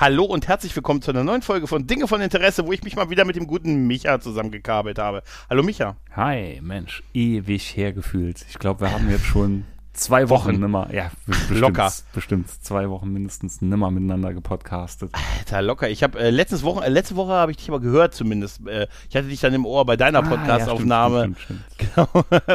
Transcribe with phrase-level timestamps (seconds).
[0.00, 2.94] Hallo und herzlich willkommen zu einer neuen Folge von Dinge von Interesse, wo ich mich
[2.94, 5.24] mal wieder mit dem guten Micha zusammengekabelt habe.
[5.50, 5.96] Hallo Micha.
[6.14, 8.46] Hi, Mensch, ewig hergefühlt.
[8.48, 9.64] Ich glaube, wir haben jetzt schon
[9.94, 10.60] zwei Wochen, Wochen.
[10.60, 11.92] nimmer, ja, bestimmt, Locker.
[12.14, 15.10] bestimmt zwei Wochen mindestens nimmer miteinander gepodcastet.
[15.40, 15.90] Alter, locker.
[15.90, 18.64] Ich habe äh, letztes Woche, äh, letzte Woche habe ich dich aber gehört zumindest.
[18.68, 21.64] Äh, ich hatte dich dann im Ohr bei deiner Ah, ja, Podcast-Aufnahme, stimmt.
[21.76, 22.08] genau,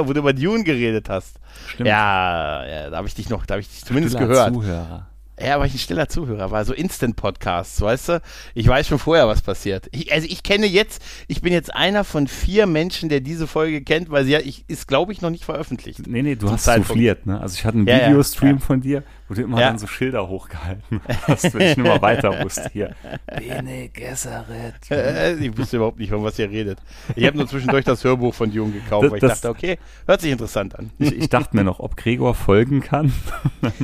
[0.07, 1.41] wo du über Dune geredet hast.
[1.67, 1.89] Stimmt.
[1.89, 4.53] Ja, ja, da habe ich dich noch, da habe ich dich zumindest Stiller gehört.
[4.53, 5.07] Zuhörer.
[5.43, 8.21] Ja, aber ich ein stiller Zuhörer war, so Instant-Podcasts, weißt du?
[8.53, 9.87] Ich weiß schon vorher, was passiert.
[9.91, 13.81] Ich, also ich kenne jetzt, ich bin jetzt einer von vier Menschen, der diese Folge
[13.83, 16.07] kennt, weil sie ja, ich, ist, glaube ich, noch nicht veröffentlicht.
[16.07, 16.87] Nee, nee, du hast Zeitpunkt.
[16.89, 17.41] souffliert, ne?
[17.41, 18.59] Also ich hatte einen Ja, ja, Videostream ja.
[18.59, 19.67] von dir, du immer Ja.
[19.67, 22.69] dann so Schilder hochgehalten wenn ich nicht mal weiter wusste.
[22.71, 22.95] Hier.
[23.27, 24.73] Bene Gesserit.
[25.41, 26.79] Ich wusste überhaupt nicht, von was ihr redet.
[27.15, 30.21] Ich habe nur zwischendurch das Hörbuch von Jung gekauft, Das- weil ich dachte, okay, hört
[30.21, 30.91] sich interessant an.
[30.99, 33.13] Ich, ich dachte mir noch, ob Gregor folgen kann.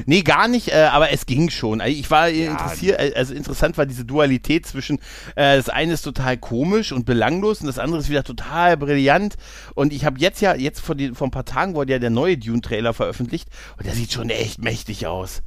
[0.05, 1.79] Nee, gar nicht, äh, aber es ging schon.
[1.81, 4.97] Also Ich war äh, interessiert, äh, also interessant war diese Dualität zwischen,
[5.35, 9.37] äh, das eine ist total komisch und belanglos und das andere ist wieder total brillant.
[9.75, 12.09] Und ich habe jetzt ja, jetzt vor, die, vor ein paar Tagen wurde ja der
[12.09, 15.38] neue Dune-Trailer veröffentlicht und der sieht schon echt mächtig aus.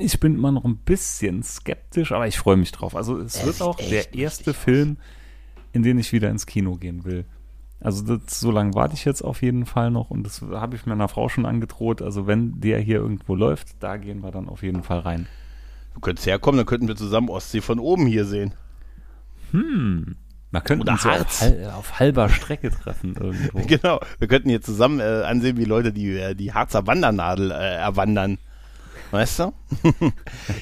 [0.00, 2.96] Ich bin immer noch ein bisschen skeptisch, aber ich freue mich drauf.
[2.96, 4.96] Also es wird auch der erste Film,
[5.72, 7.24] in den ich wieder ins Kino gehen will.
[7.80, 10.86] Also das, so lange warte ich jetzt auf jeden Fall noch und das habe ich
[10.86, 12.00] meiner Frau schon angedroht.
[12.02, 15.26] Also wenn der hier irgendwo läuft, da gehen wir dann auf jeden Fall rein.
[15.94, 18.54] Du könntest herkommen, dann könnten wir zusammen Ostsee von oben hier sehen.
[19.50, 21.40] Wir könnten Oder uns auf, Harz.
[21.42, 23.60] hal- auf halber Strecke treffen irgendwo.
[23.66, 27.54] Genau, wir könnten hier zusammen äh, ansehen, wie Leute die, äh, die Harzer Wandernadel äh,
[27.76, 28.38] erwandern.
[29.12, 29.52] Weißt du?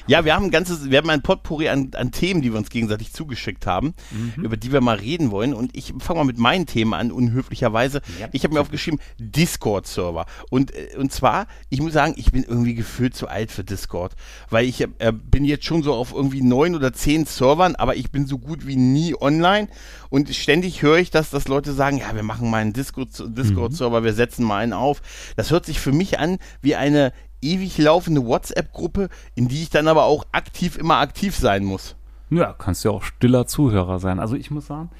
[0.08, 2.68] ja, wir haben ein ganzes, wir haben ein Potpourri an, an Themen, die wir uns
[2.68, 3.94] gegenseitig zugeschickt haben,
[4.42, 5.54] über die wir mal reden wollen.
[5.54, 8.02] Und ich fange mal mit meinen Themen an, unhöflicherweise.
[8.18, 10.26] Ja, ich habe mir aufgeschrieben, Discord-Server.
[10.50, 14.16] Und, äh, und zwar, ich muss sagen, ich bin irgendwie gefühlt zu alt für Discord.
[14.50, 18.10] Weil ich äh, bin jetzt schon so auf irgendwie neun oder zehn Servern, aber ich
[18.10, 19.68] bin so gut wie nie online.
[20.08, 24.02] Und ständig höre ich das, dass Leute sagen, ja, wir machen mal einen Discord- Discord-Server,
[24.02, 25.02] wir setzen mal einen auf.
[25.36, 27.12] Das hört sich für mich an wie eine
[27.42, 31.96] ewig laufende WhatsApp-Gruppe, in die ich dann aber auch aktiv immer aktiv sein muss.
[32.30, 34.20] Ja, kannst ja auch stiller Zuhörer sein.
[34.20, 34.90] Also ich muss sagen,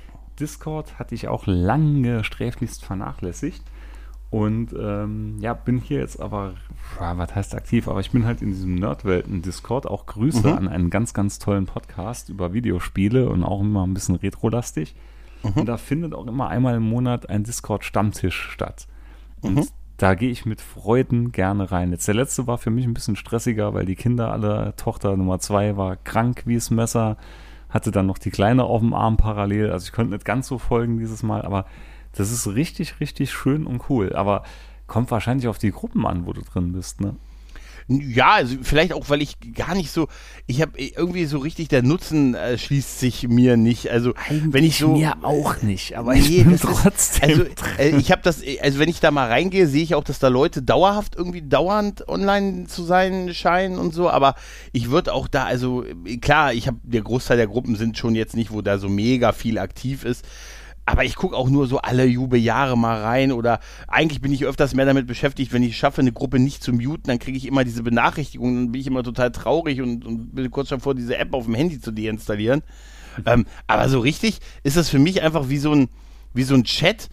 [0.41, 3.63] Discord hatte ich auch lange sträflichst vernachlässigt.
[4.31, 6.55] Und ähm, ja, bin hier jetzt aber,
[7.01, 9.87] was heißt aktiv, aber ich bin halt in diesem Nerdwelten-Discord.
[9.87, 10.57] Auch Grüße Mhm.
[10.57, 14.95] an einen ganz, ganz tollen Podcast über Videospiele und auch immer ein bisschen retrolastig.
[15.43, 15.51] Mhm.
[15.55, 18.87] Und da findet auch immer einmal im Monat ein Discord-Stammtisch statt.
[19.41, 19.67] Und Mhm.
[20.01, 21.91] Da gehe ich mit Freuden gerne rein.
[21.93, 25.41] Jetzt der letzte war für mich ein bisschen stressiger, weil die Kinder alle, Tochter Nummer
[25.41, 27.19] zwei war krank wie das Messer,
[27.69, 29.71] hatte dann noch die Kleine auf dem Arm parallel.
[29.71, 31.67] Also ich konnte nicht ganz so folgen dieses Mal, aber
[32.13, 34.17] das ist richtig, richtig schön und cool.
[34.17, 34.43] Aber
[34.87, 37.17] kommt wahrscheinlich auf die Gruppen an, wo du drin bist, ne?
[37.93, 40.07] Ja, also vielleicht auch, weil ich gar nicht so,
[40.47, 43.91] ich habe irgendwie so richtig, der Nutzen äh, schließt sich mir nicht.
[43.91, 47.29] Also wenn ich so, auch nicht, aber Nee, das ist- trotzdem.
[47.31, 47.45] Also
[47.79, 50.29] äh, ich habe das, also wenn ich da mal reingehe, sehe ich auch, dass da
[50.29, 54.37] Leute dauerhaft irgendwie dauernd online zu sein scheinen und so, aber
[54.73, 58.15] ich würde auch da, also äh, klar, ich habe, der Großteil der Gruppen sind schon
[58.15, 60.25] jetzt nicht, wo da so mega viel aktiv ist.
[60.91, 64.75] Aber ich gucke auch nur so alle Jubeljahre mal rein oder eigentlich bin ich öfters
[64.75, 67.63] mehr damit beschäftigt, wenn ich schaffe, eine Gruppe nicht zu muten, dann kriege ich immer
[67.63, 71.33] diese Benachrichtigungen, dann bin ich immer total traurig und, und bin kurz davor, diese App
[71.33, 72.63] auf dem Handy zu deinstallieren.
[73.25, 75.89] ähm, aber so richtig ist das für mich einfach wie so ein,
[76.35, 77.09] wie so ein Chat.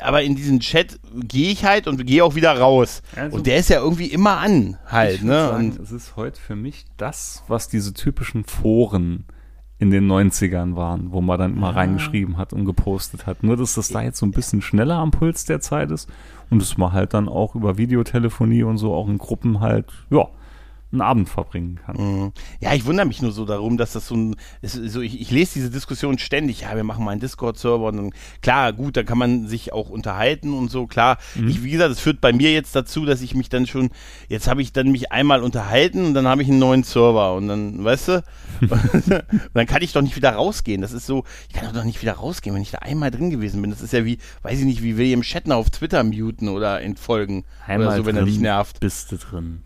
[0.00, 3.02] Aber in diesen Chat gehe ich halt und gehe auch wieder raus.
[3.14, 5.34] Also- und der ist ja irgendwie immer an, halt, ich ne?
[5.34, 9.26] sagen, Und, es ist heute für mich das, was diese typischen Foren
[9.80, 13.42] in den 90ern waren, wo man dann immer reingeschrieben hat und gepostet hat.
[13.42, 16.08] Nur, dass das da jetzt so ein bisschen schneller am Puls der Zeit ist
[16.50, 20.28] und dass man halt dann auch über Videotelefonie und so auch in Gruppen halt, ja,
[20.92, 21.96] einen Abend verbringen kann.
[21.96, 22.32] Mhm.
[22.60, 25.30] Ja, ich wundere mich nur so darum, dass das so ein, ist so ich, ich
[25.30, 28.10] lese diese Diskussion ständig, ja, wir machen mal einen Discord-Server und dann,
[28.42, 31.18] klar, gut, da kann man sich auch unterhalten und so, klar.
[31.48, 33.90] Ich, wie gesagt, es führt bei mir jetzt dazu, dass ich mich dann schon,
[34.28, 37.48] jetzt habe ich dann mich einmal unterhalten und dann habe ich einen neuen Server und
[37.48, 38.24] dann, weißt du,
[39.54, 40.82] dann kann ich doch nicht wieder rausgehen.
[40.82, 43.62] Das ist so, ich kann doch nicht wieder rausgehen, wenn ich da einmal drin gewesen
[43.62, 43.70] bin.
[43.70, 47.44] Das ist ja wie, weiß ich nicht, wie William Shatner auf Twitter muten oder entfolgen
[47.68, 48.80] oder so, wenn er dich nervt.
[48.80, 49.62] bist du drin.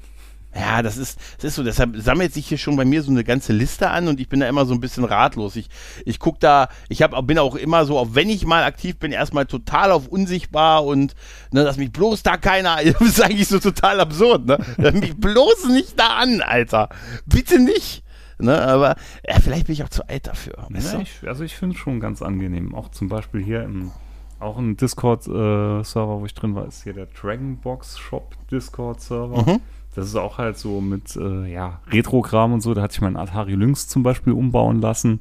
[0.56, 3.24] Ja, das ist, das ist so, deshalb sammelt sich hier schon bei mir so eine
[3.24, 5.56] ganze Liste an und ich bin da immer so ein bisschen ratlos.
[5.56, 5.68] Ich,
[6.04, 9.10] ich guck da, ich hab, bin auch immer so, auch wenn ich mal aktiv bin,
[9.10, 11.14] erstmal total auf unsichtbar und
[11.50, 14.58] ne, dass mich bloß da keiner, das ist eigentlich so total absurd, ne?
[14.78, 16.88] Dass mich bloß nicht da an, Alter.
[17.26, 18.04] Bitte nicht.
[18.38, 18.96] Ne, aber
[19.28, 20.68] ja, vielleicht bin ich auch zu alt dafür.
[20.70, 22.74] Ja, ich, also ich finde es schon ganz angenehm.
[22.74, 23.92] Auch zum Beispiel hier im
[24.40, 29.52] auch ein Discord-Server, äh, wo ich drin war, ist hier der Dragonbox Shop Discord-Server.
[29.52, 29.60] Mhm.
[29.94, 32.74] Das ist auch halt so mit äh, ja, Retro-Kram und so.
[32.74, 35.20] Da hatte ich meinen Atari Lynx zum Beispiel umbauen lassen.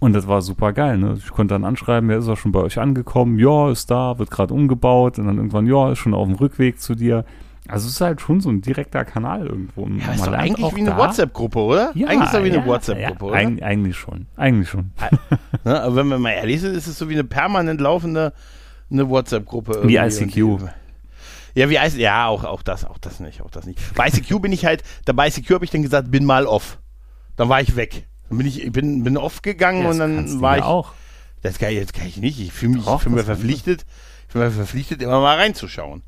[0.00, 0.98] Und das war super geil.
[0.98, 1.16] Ne?
[1.18, 3.38] Ich konnte dann anschreiben, wer ist auch schon bei euch angekommen?
[3.38, 5.18] Ja, ist da, wird gerade umgebaut.
[5.18, 7.24] Und dann irgendwann, ja, ist schon auf dem Rückweg zu dir.
[7.68, 9.86] Also es ist halt schon so ein direkter Kanal irgendwo.
[9.86, 11.92] Ja, ist doch eigentlich wie eine WhatsApp-Gruppe, oder?
[11.94, 13.36] Ja, eigentlich ist doch wie eine ja, WhatsApp-Gruppe, ja, oder?
[13.36, 14.26] Eig eigentlich schon.
[14.36, 14.90] Eigentlich schon.
[15.64, 18.32] ne, aber wenn man mal ehrlich ist, ist es so wie eine permanent laufende
[18.90, 19.82] eine WhatsApp-Gruppe.
[19.84, 20.62] Wie ICQ.
[21.54, 23.78] Ja, wie ICQ, ja, auch, auch das, auch das nicht, auch das nicht.
[23.94, 26.78] Bei ICQ bin ich halt, da bei ICQ habe ich dann gesagt, bin mal off.
[27.36, 28.06] Dann war ich weg.
[28.28, 30.64] Dann bin ich, bin, bin off gegangen Ja, und dann war ich.
[30.64, 30.92] auch.
[31.42, 32.38] Das kann ich, jetzt kann ich nicht.
[32.38, 33.86] Ich fühle mich, Doch, ich fühle mich verpflichtet,
[34.26, 36.02] ich fühle mich verpflichtet, immer mal reinzuschauen.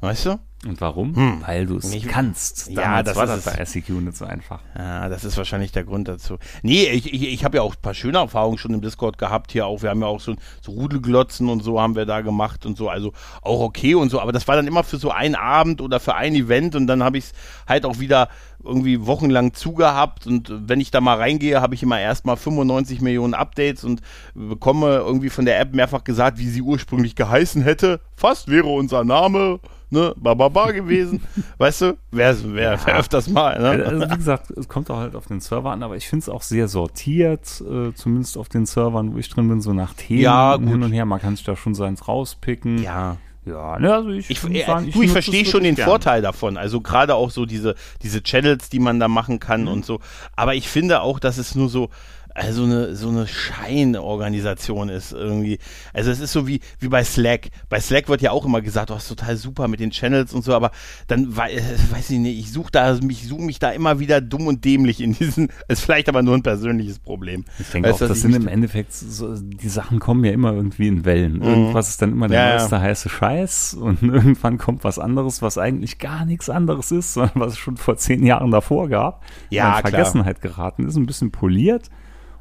[0.00, 0.38] Weißt du?
[0.64, 1.14] Und warum?
[1.14, 1.42] Hm.
[1.46, 2.70] Weil du es kannst.
[2.70, 3.80] Ja, Damals das war ist das bei.
[3.80, 4.60] ICQ nicht so einfach.
[4.76, 6.38] Ja, das ist wahrscheinlich der Grund dazu.
[6.62, 9.52] Nee, ich, ich, ich habe ja auch ein paar schöne Erfahrungen schon im Discord gehabt
[9.52, 9.82] hier auch.
[9.82, 12.88] Wir haben ja auch so, so Rudelglotzen und so haben wir da gemacht und so.
[12.88, 13.12] Also
[13.42, 14.20] auch okay und so.
[14.20, 17.02] Aber das war dann immer für so einen Abend oder für ein Event und dann
[17.02, 17.32] habe ich es
[17.68, 18.28] halt auch wieder
[18.64, 23.34] irgendwie wochenlang zugehabt und wenn ich da mal reingehe, habe ich immer erstmal 95 Millionen
[23.34, 24.00] Updates und
[24.34, 28.00] bekomme irgendwie von der App mehrfach gesagt, wie sie ursprünglich geheißen hätte.
[28.16, 29.60] Fast wäre unser Name,
[29.90, 31.22] ne, bababa gewesen.
[31.58, 33.84] weißt du, wer, wer, wer öfters mal, ne?
[33.84, 36.28] Also, wie gesagt, es kommt auch halt auf den Server an, aber ich finde es
[36.28, 40.20] auch sehr sortiert, äh, zumindest auf den Servern, wo ich drin bin, so nach Themen
[40.20, 41.04] Ja, hin und her.
[41.04, 42.82] Man kann sich da schon seins rauspicken.
[42.82, 43.16] Ja.
[43.48, 45.86] Ja, ne, also ich, Ich, äh, sagen, ich nutze verstehe schon den gern.
[45.88, 46.56] Vorteil davon.
[46.56, 49.68] Also gerade auch so diese, diese Channels, die man da machen kann Mhm.
[49.68, 50.00] und so.
[50.34, 51.88] Aber ich finde auch, dass es nur so,
[52.36, 55.58] also eine, so eine Scheinorganisation ist irgendwie.
[55.94, 57.48] Also es ist so wie, wie bei Slack.
[57.70, 60.44] Bei Slack wird ja auch immer gesagt, oh, ist total super mit den Channels und
[60.44, 60.70] so, aber
[61.06, 61.60] dann äh,
[61.90, 65.00] weiß ich nicht, ich suche da, mich suche mich da immer wieder dumm und dämlich
[65.00, 67.44] in diesen, ist vielleicht aber nur ein persönliches Problem.
[67.58, 70.52] Ich denke Weißt auch, du, das sind im Endeffekt, so, die Sachen kommen ja immer
[70.52, 71.40] irgendwie in Wellen.
[71.40, 72.56] Irgendwas ist dann immer der Ja, ja.
[72.58, 77.40] neueste heiße Scheiß und irgendwann kommt was anderes, was eigentlich gar nichts anderes ist, sondern
[77.40, 79.24] was es schon vor zehn Jahren davor gab.
[79.48, 79.80] Ja, in.
[79.80, 81.88] Vergessenheit geraten ist, ein bisschen poliert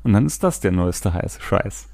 [0.06, 1.88] und dann ist das der neueste heiße Scheiß.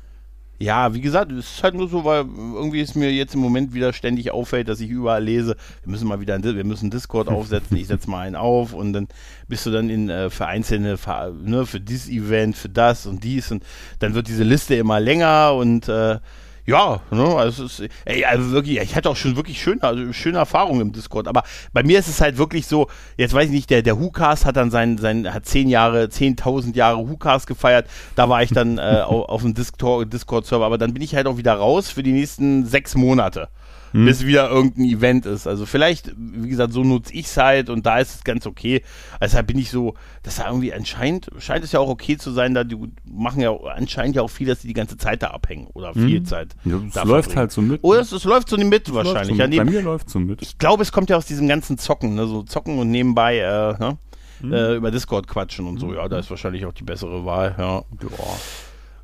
[0.60, 3.74] Ja, wie gesagt, es ist halt nur so, weil irgendwie es mir jetzt im Moment
[3.74, 7.28] wieder ständig auffällt, dass ich überall lese, wir müssen mal wieder, ein, wir müssen Discord
[7.30, 9.08] aufsetzen, ich setze mal einen auf und dann
[9.48, 13.24] bist du dann in äh, für einzelne, für, ne, für dieses Event, für das und
[13.24, 13.64] dies und
[14.00, 16.20] dann wird diese Liste immer länger und äh,
[16.66, 20.38] ja, ne, also ist, ey, also wirklich, ich hatte auch schon wirklich schöne, also schöne
[20.38, 21.44] Erfahrungen im Discord, aber
[21.74, 22.88] bei mir ist es halt wirklich so,
[23.18, 26.76] jetzt weiß ich nicht, der, der WhoCast hat dann sein, sein, hat zehn Jahre, 10.000
[26.76, 30.94] Jahre WhoCast gefeiert, da war ich dann äh, auf, auf dem Discord- Discord-Server, aber dann
[30.94, 33.50] bin ich halt auch wieder raus für die nächsten sechs Monate.
[33.94, 35.48] Bis wieder irgendein Event ist.
[35.48, 38.84] Also vielleicht, wie gesagt, so nutze ich es halt und da ist es ganz okay.
[39.22, 42.54] Deshalb bin ich so, dass da irgendwie anscheinend, scheint es ja auch okay zu sein,
[42.54, 45.68] da die machen ja anscheinend ja auch viel, dass die die ganze Zeit da abhängen
[45.74, 46.56] oder viel Zeit.
[46.64, 47.38] Ja, es läuft verbringen.
[47.38, 47.84] halt so mit.
[47.84, 49.36] Oder es, es läuft so mit Es wahrscheinlich.
[49.36, 49.58] So Ja, mit.
[49.58, 50.42] Bei neben, mir läuft so mit.
[50.42, 52.28] ich glaube, es kommt ja aus diesem ganzen Zocken, ne?
[52.28, 53.98] so Zocken und nebenbei äh, ne?
[54.42, 54.54] Mhm.
[54.54, 55.94] äh, über Discord quatschen und so.
[55.94, 57.56] Ja, da ist wahrscheinlich auch die bessere Wahl.
[57.58, 57.76] Ja.
[57.76, 57.84] Ja.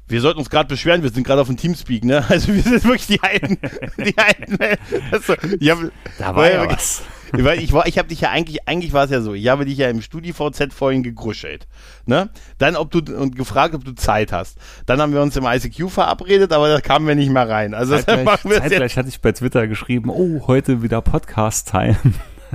[0.08, 2.24] Wir sollten uns gerade beschweren, wir sind gerade auf dem Teamspeak, ne?
[2.30, 3.58] Also wir sind wirklich die Alten.
[3.98, 4.58] die Alten.
[5.12, 5.80] Also, ich hab,
[6.18, 7.04] Da war ja was.
[7.32, 9.66] Weil ich war, ich habe dich ja eigentlich, eigentlich war es ja so, ich habe
[9.66, 11.68] dich ja im StudiVZ vorhin gegruschelt,
[12.06, 12.30] ne?
[12.58, 14.58] Dann ob du und gefragt, ob du Zeit hast.
[14.86, 17.74] Dann haben wir uns im ICQ verabredet, aber da kamen wir nicht mehr rein.
[17.74, 18.72] Also Zeitgleich, machen wir es jetzt.
[18.72, 21.98] zeitgleich hatte ich bei Twitter geschrieben, oh, heute wieder Podcast-Time.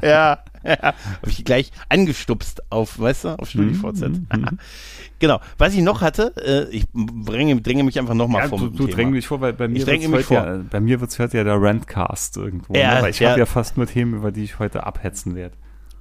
[0.00, 0.44] Ja, ja.
[0.82, 4.02] Habe ich gleich angestupst auf, weißt du, auf StudiVZ.
[4.32, 4.58] Mhm,
[5.18, 5.40] genau.
[5.58, 8.86] Was ich noch hatte, äh, ich dränge, dränge mich einfach nochmal Ja, vom du, du
[8.86, 9.10] Thema.
[9.10, 12.74] mich vor, weil bei mir heute Ja, bei mir wird's heute ja der Rantcast irgendwo.
[12.74, 13.02] Ja, ne?
[13.02, 13.30] Weil ich ja.
[13.30, 15.54] habe ja fast nur Themen, über die ich heute abhetzen werde.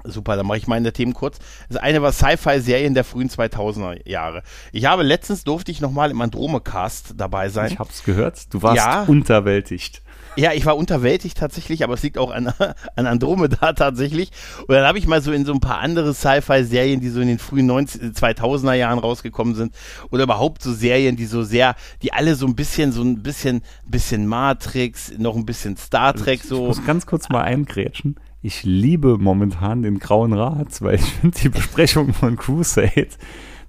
[0.03, 1.37] Super, dann mache ich meine Themen kurz.
[1.69, 4.41] Das eine war Sci-Fi-Serien der frühen 2000er Jahre.
[4.71, 7.71] Ich habe letztens durfte ich nochmal im Androme-Cast dabei sein.
[7.71, 8.51] Ich hab's gehört.
[8.53, 9.03] Du warst Ja.
[9.03, 10.01] unterwältigt.
[10.37, 12.53] Ja, ich war unterwältigt tatsächlich, aber es liegt auch an,
[12.95, 14.31] an Andromeda tatsächlich.
[14.61, 17.27] Und dann habe ich mal so in so ein paar andere Sci-Fi-Serien, die so in
[17.27, 19.75] den frühen 90, 2000er Jahren rausgekommen sind,
[20.09, 23.61] oder überhaupt so Serien, die so sehr, die alle so ein bisschen, so ein bisschen,
[23.85, 26.65] bisschen Matrix, noch ein bisschen Star Trek Ich so.
[26.65, 28.15] muss ganz kurz mal eingrätschen.
[28.41, 33.09] Ich liebe momentan den Grauen Rat, weil ich finde die Besprechung von Crusade,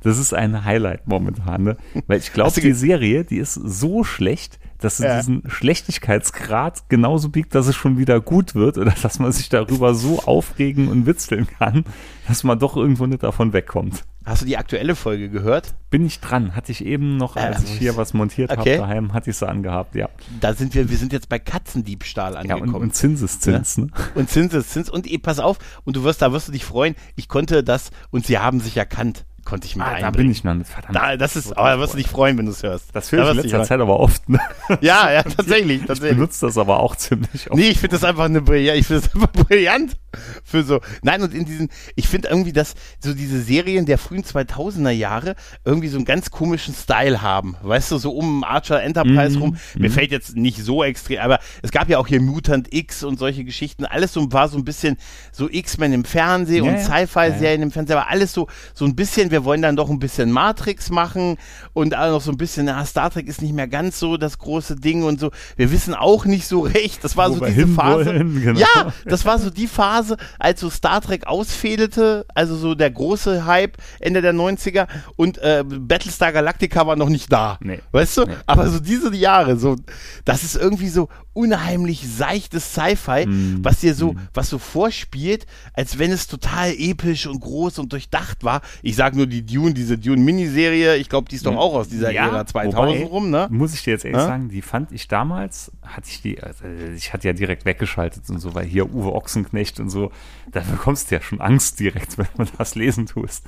[0.00, 1.62] das ist ein Highlight momentan.
[1.64, 1.76] Ne?
[2.06, 7.54] Weil ich glaube, die Serie, die ist so schlecht, dass sie diesen Schlechtigkeitsgrad genauso biegt,
[7.54, 11.46] dass es schon wieder gut wird oder dass man sich darüber so aufregen und witzeln
[11.58, 11.84] kann,
[12.28, 14.04] dass man doch irgendwo nicht davon wegkommt.
[14.24, 15.74] Hast du die aktuelle Folge gehört?
[15.90, 16.54] Bin ich dran.
[16.54, 18.78] Hatte ich eben noch, als Äh, ich hier was montiert okay.
[18.78, 20.08] habe daheim, hatte ich sie angehabt, ja.
[20.40, 22.74] Da sind wir, wir sind jetzt bei Katzendiebstahl Ja, angekommen.
[22.74, 23.88] und, und Zinseszins, ne?
[24.14, 24.88] Und Zinseszins.
[24.90, 27.90] Und eh, pass auf, und du wirst, da wirst du dich freuen, ich konnte das,
[28.10, 30.96] und sie haben sich erkannt, konnte ich mit Ah, da bin ich noch nicht, verdammt.
[30.96, 32.86] Da, das ist, aber da wirst du dich freuen, wenn du es hörst.
[32.94, 34.40] das höre Da ich in letzter Zeit aber oft, ne?
[34.80, 36.16] Ja, ja, tatsächlich, Ich tatsächlich.
[36.16, 37.60] benutze das aber auch ziemlich oft.
[37.60, 39.98] Nee, ich finde das einfach eine brillant, ich finde das einfach brillant
[40.42, 40.80] für so.
[41.02, 45.36] Nein, und in diesen, ich finde irgendwie, dass so diese Serien der frühen 2000er Jahre
[45.66, 47.56] irgendwie so einen ganz komischen Style haben.
[47.62, 49.56] Weißt du, so um Archer Enterprise Mhm, rum.
[49.76, 53.18] Mir fällt jetzt nicht so extrem, aber es gab ja auch hier Mutant X und
[53.18, 53.84] solche Geschichten.
[53.84, 54.96] Alles so war so ein bisschen
[55.30, 56.84] so X-Men im Fernsehen Ja, und ja.
[56.84, 60.30] Sci-Fi-Serien im Fernsehen, aber alles so, so ein bisschen, wir wollen dann doch ein bisschen
[60.30, 61.36] Matrix machen
[61.72, 64.38] und auch noch so ein bisschen, na, Star Trek ist nicht mehr ganz so das
[64.38, 65.30] große Ding und so.
[65.56, 67.02] Wir wissen auch nicht so recht.
[67.04, 68.12] Das war Wo so diese Phase.
[68.14, 68.58] genau.
[68.60, 73.44] Ja, das war so die Phase, als so Star Trek ausfädelte, also so der große
[73.46, 77.58] Hype Ende der 90er und äh, Battlestar Galactica war noch nicht da.
[77.60, 77.80] Nee.
[77.92, 78.24] Weißt du?
[78.24, 78.34] Nee.
[78.46, 79.76] Aber so diese Jahre, so,
[80.24, 83.60] das ist irgendwie so unheimlich seichtes Sci-Fi, Mm.
[83.64, 88.44] was dir so, was so vorspielt, als wenn es total episch und groß und durchdacht
[88.44, 88.60] war.
[88.82, 92.12] Ich sag nur die Dune, diese Dune-Miniserie, ich glaube, die ist doch auch aus dieser
[92.14, 93.48] Ära 2000 wobei, rum, ne?
[93.50, 94.26] Muss ich dir jetzt ehrlich Ja?
[94.26, 98.38] sagen, die fand ich damals, hatte ich die, also ich hatte ja direkt weggeschaltet und
[98.38, 100.12] so, weil hier Uwe Ochsenknecht und so,
[100.50, 103.44] da bekommst du ja schon Angst direkt, wenn du das lesen tust.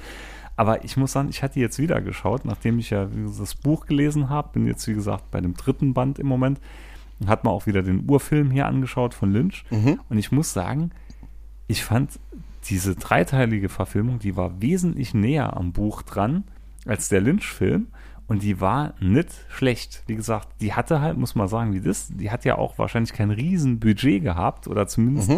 [0.57, 4.29] Aber ich muss sagen, ich hatte jetzt wieder geschaut, nachdem ich ja das Buch gelesen
[4.29, 6.61] habe, bin jetzt wie gesagt bei dem dritten Band im Moment,
[7.21, 9.65] und hat man auch wieder den Urfilm hier angeschaut von Lynch.
[9.71, 10.01] Mhm.
[10.09, 10.91] Und ich muss sagen,
[11.67, 12.19] ich fand
[12.67, 16.45] diese dreiteilige Verfilmung, die war wesentlich näher am Buch dran
[16.87, 17.89] als der Lynch-Film.
[18.27, 20.03] Und die war nicht schlecht.
[20.07, 23.13] Wie gesagt, die hatte halt, muss man sagen, wie das, die hat ja auch wahrscheinlich
[23.13, 24.67] kein Riesenbudget gehabt.
[24.67, 25.31] Oder zumindest,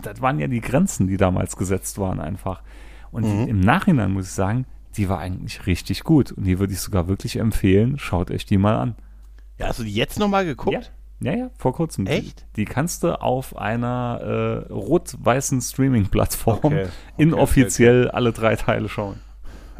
[0.00, 2.62] das waren ja die Grenzen, die damals gesetzt waren einfach.
[3.10, 4.64] Und die, im Nachhinein muss ich sagen,
[4.96, 6.32] die war eigentlich richtig gut.
[6.32, 8.96] Und die würde ich sogar wirklich empfehlen, schaut euch die mal an.
[9.58, 10.72] Ja, hast du die jetzt nochmal geguckt?
[10.72, 12.06] Ja, ja, vor kurzem.
[12.06, 12.46] Echt?
[12.56, 18.88] Die, die kannst du auf einer äh, rot-weißen Streaming-Plattform Okay, okay, inoffiziell alle drei Teile
[18.88, 19.20] schauen.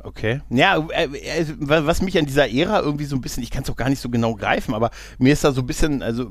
[0.05, 0.41] Okay.
[0.51, 3.71] Ja, äh, äh, was mich an dieser Ära irgendwie so ein bisschen, ich kann es
[3.71, 6.29] auch gar nicht so genau greifen, aber mir ist da so ein bisschen, also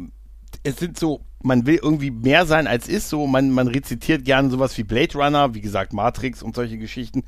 [0.64, 4.50] es sind so, man will irgendwie mehr sein als ist, so man, man rezitiert gerne
[4.50, 7.24] sowas wie Blade Runner, wie gesagt Matrix und solche Geschichten,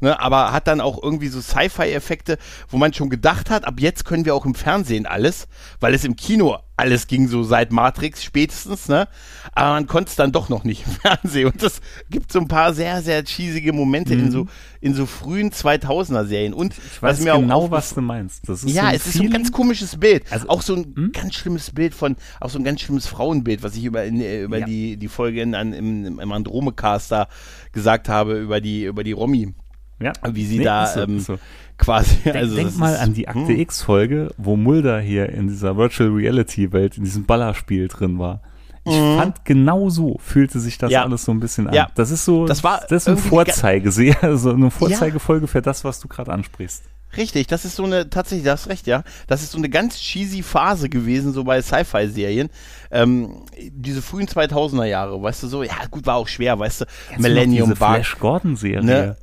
[0.00, 2.38] ne, aber hat dann auch irgendwie so Sci-Fi-Effekte,
[2.68, 5.48] wo man schon gedacht hat, ab jetzt können wir auch im Fernsehen alles,
[5.80, 9.08] weil es im Kino alles ging so seit Matrix spätestens, ne?
[9.52, 11.46] Aber man konnte es dann doch noch nicht im Fernsehen.
[11.48, 14.46] Und das gibt so ein paar sehr, sehr cheesige Momente in so
[14.80, 16.54] in so frühen 2000er Serien.
[16.54, 16.82] Und Mhm.
[16.94, 18.48] Ich weiß was mir auch genau, aufgefallen- was du meinst.
[18.48, 20.24] Das ist ja, so es ist so ein Feeling- ganz komisches Bild.
[20.30, 23.74] Also- auch so ein ganz schlimmes Bild von, auch so ein ganz schlimmes Frauenbild, was
[23.74, 24.66] ich über, in, äh, über Ja.
[24.66, 27.26] die, die Folge in, an, im, im Andromecast da
[27.72, 29.52] gesagt habe, über die, über die Romy.
[30.00, 30.12] Ja.
[30.32, 31.38] Wie sie Nee, da so, ähm, so.
[31.76, 32.16] quasi.
[32.24, 33.60] Denk, also denk mal ist- an die Akte hm.
[33.60, 38.40] X-Folge, wo Mulder hier in dieser Virtual Reality Welt, in diesem Ballerspiel drin war.
[38.84, 40.92] Ich fand, genau so fühlte sich das Mhm.
[40.94, 41.02] Ja.
[41.04, 41.74] alles so ein bisschen an.
[41.74, 41.88] Ja.
[41.94, 46.00] Das ist so, Das war das ist eine Vorzeigeserie, also eine Vorzeigefolge für das, was
[46.00, 46.84] du gerade ansprichst.
[47.16, 49.02] Richtig, das ist so eine, tatsächlich, du hast recht, ja.
[49.26, 52.48] Das ist so eine ganz cheesy Phase gewesen, so bei Sci-Fi-Serien.
[52.90, 56.84] Ähm, diese frühen 2000er Jahre, weißt du, so, ja, gut, war auch schwer, weißt du,
[57.12, 57.94] noch Millennium diese Bug.
[57.94, 58.84] Flash Gordon Serie.
[58.84, 59.16] Ne?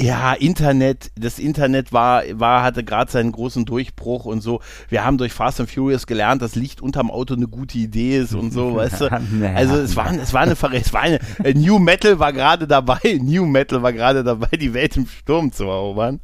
[0.00, 4.60] Ja, Internet, das Internet war, war hatte gerade seinen großen Durchbruch und so.
[4.88, 8.34] Wir haben durch Fast and Furious gelernt, dass Licht unterm Auto eine gute Idee ist
[8.34, 9.12] und so, weißt du.
[9.54, 13.00] Also es war, es war eine, es war eine, äh, New Metal war gerade dabei,
[13.20, 16.20] New Metal war gerade dabei, die Welt im Sturm zu erobern.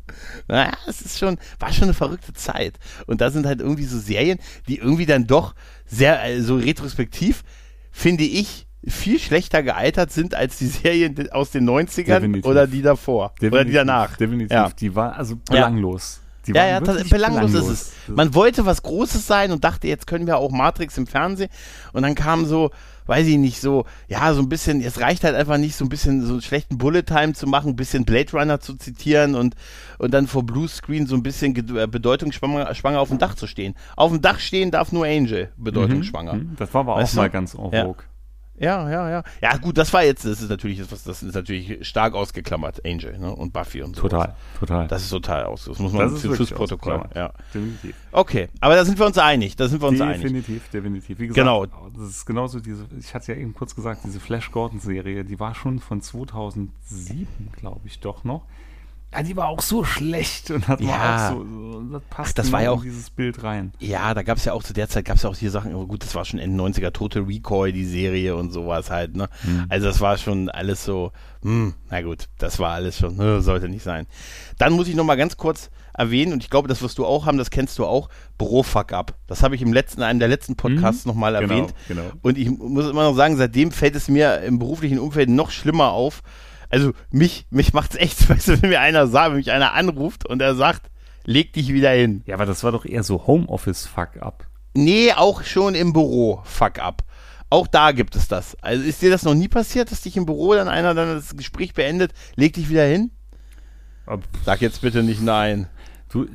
[0.48, 2.78] Naja, es ist schon, war schon eine verrückte Zeit.
[3.06, 7.42] Und da sind halt irgendwie so Serien, die irgendwie dann doch sehr, äh, so retrospektiv,
[7.92, 12.44] finde ich, viel schlechter gealtert sind als die Serien aus den 90ern Definitiv.
[12.46, 13.32] oder die davor.
[13.42, 14.16] Oder die danach.
[14.16, 14.50] Definitiv.
[14.52, 14.70] Ja.
[14.78, 16.20] Die war also belanglos.
[16.46, 17.92] Die Ja, waren ja, das, wirklich belanglos, ist es.
[18.08, 21.50] Man wollte was Großes sein und dachte, jetzt können wir auch Matrix im Fernsehen.
[21.92, 22.70] Und dann kam so,
[23.04, 25.90] weiß ich nicht, so, ja, so ein bisschen, es reicht halt einfach nicht, so ein
[25.90, 29.56] bisschen so einen schlechten Bullet Time zu machen, ein bisschen Blade Runner zu zitieren und,
[29.98, 33.74] und dann vor Bluescreen so ein bisschen äh, bedeutungsschwanger schwanger auf dem Dach zu stehen.
[33.96, 36.34] Auf dem Dach stehen darf nur Angel, bedeutungsschwanger.
[36.34, 36.56] Mhm.
[36.56, 37.20] Das war aber Weißt auch du?
[37.20, 37.84] mal ganz en Ja.
[37.84, 38.04] vogue.
[38.04, 38.08] Ja,
[38.60, 39.22] ja, ja.
[39.40, 43.18] Ja, gut, das war jetzt, das ist natürlich, das, das ist natürlich stark ausgeklammert, Angel,
[43.18, 43.34] ne?
[43.34, 44.02] Und Buffy und so.
[44.02, 44.88] Total, total.
[44.88, 45.64] Das ist total aus.
[45.66, 46.94] Das muss man Das ist fürs Protokoll.
[46.94, 47.16] ausgeklammert.
[47.16, 47.32] Ja.
[47.54, 47.94] Definitiv.
[48.12, 49.56] Okay, aber da sind wir uns einig.
[49.56, 50.22] Da sind wir uns einig.
[50.22, 51.18] definitiv, definitiv.
[51.18, 51.66] Wie gesagt, Genau.
[51.66, 55.38] das ist genauso diese, ich hatte ja eben kurz gesagt, diese Flash Gordon Serie, die
[55.38, 58.42] war schon von 2007, glaube ich, doch noch.
[59.12, 60.88] Ja, die war auch so schlecht und hat Ja.
[60.88, 61.28] ja.
[61.30, 63.72] auch so, so das passt Ach, das genau war ja in auch- dieses Bild rein.
[63.78, 65.72] Ja, da gab es ja auch zu der Zeit gab es ja auch die Sachen,
[65.74, 69.28] aber gut, das war schon Ende 90er, Total Recall, die Serie und sowas halt, ne?
[69.70, 71.12] Also das war schon alles so,
[71.42, 74.06] hm, na gut, das war alles schon, ne, sollte nicht sein.
[74.58, 77.24] Dann muss ich noch mal ganz kurz erwähnen, und ich glaube, das wirst du auch
[77.26, 79.14] haben, das kennst du auch, Büro-Fuck-Up.
[79.26, 81.74] Das habe ich im letzten, einem der letzten Podcasts noch mal Genau, erwähnt.
[81.88, 82.02] genau.
[82.22, 85.90] Und ich muss immer noch sagen, seitdem fällt es mir im beruflichen Umfeld noch schlimmer
[85.92, 86.22] auf.
[86.70, 90.26] Also mich, mich macht's echt, weißt du, wenn mir einer sagt, wenn mich einer anruft
[90.26, 90.90] und er sagt,
[91.24, 92.22] leg dich wieder hin.
[92.26, 94.46] Ja, aber das war doch eher so Homeoffice-Fuck-up.
[94.74, 97.04] Nee, auch schon im Büro, fuck up.
[97.50, 98.56] Auch da gibt es das.
[98.60, 101.36] Also ist dir das noch nie passiert, dass dich im Büro dann einer dann das
[101.36, 103.10] Gespräch beendet, leg dich wieder hin?
[104.44, 105.68] Sag jetzt bitte nicht nein.
[106.10, 106.26] Du,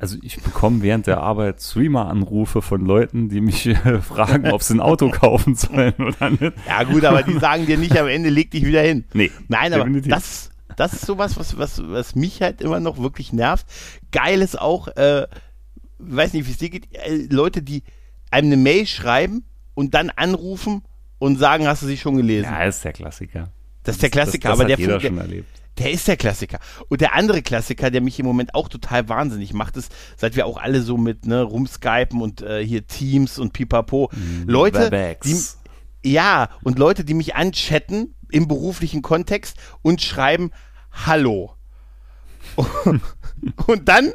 [0.00, 4.74] also ich bekomme während der Arbeit Streamer-Anrufe von Leuten, die mich äh, fragen, ob sie
[4.74, 6.52] ein Auto kaufen sollen oder nicht.
[6.66, 9.04] Ja gut, aber die sagen dir nicht am Ende, leg dich wieder hin.
[9.12, 13.32] Nee, Nein, aber das, das ist sowas, was, was, was mich halt immer noch wirklich
[13.32, 13.66] nervt.
[14.12, 15.26] Geil ist auch, äh,
[15.98, 17.82] weiß nicht, wie es dir geht, äh, Leute, die
[18.30, 20.82] einem eine Mail schreiben und dann anrufen
[21.18, 22.44] und sagen, hast du sie schon gelesen?
[22.44, 23.50] Ja, ist der Klassiker.
[23.82, 25.48] das ist der Klassiker, das, das aber jeder fun- der, schon erlebt.
[25.78, 26.58] Der ist der Klassiker.
[26.88, 30.46] Und der andere Klassiker, der mich im Moment auch total wahnsinnig macht, ist, seit wir
[30.46, 34.10] auch alle so mit ne, rumskypen und äh, hier Teams und pipapo,
[34.46, 35.58] Leute, Webex.
[36.04, 40.50] die, ja, und Leute, die mich anchatten im beruflichen Kontext und schreiben
[40.90, 41.54] Hallo.
[43.66, 44.12] und dann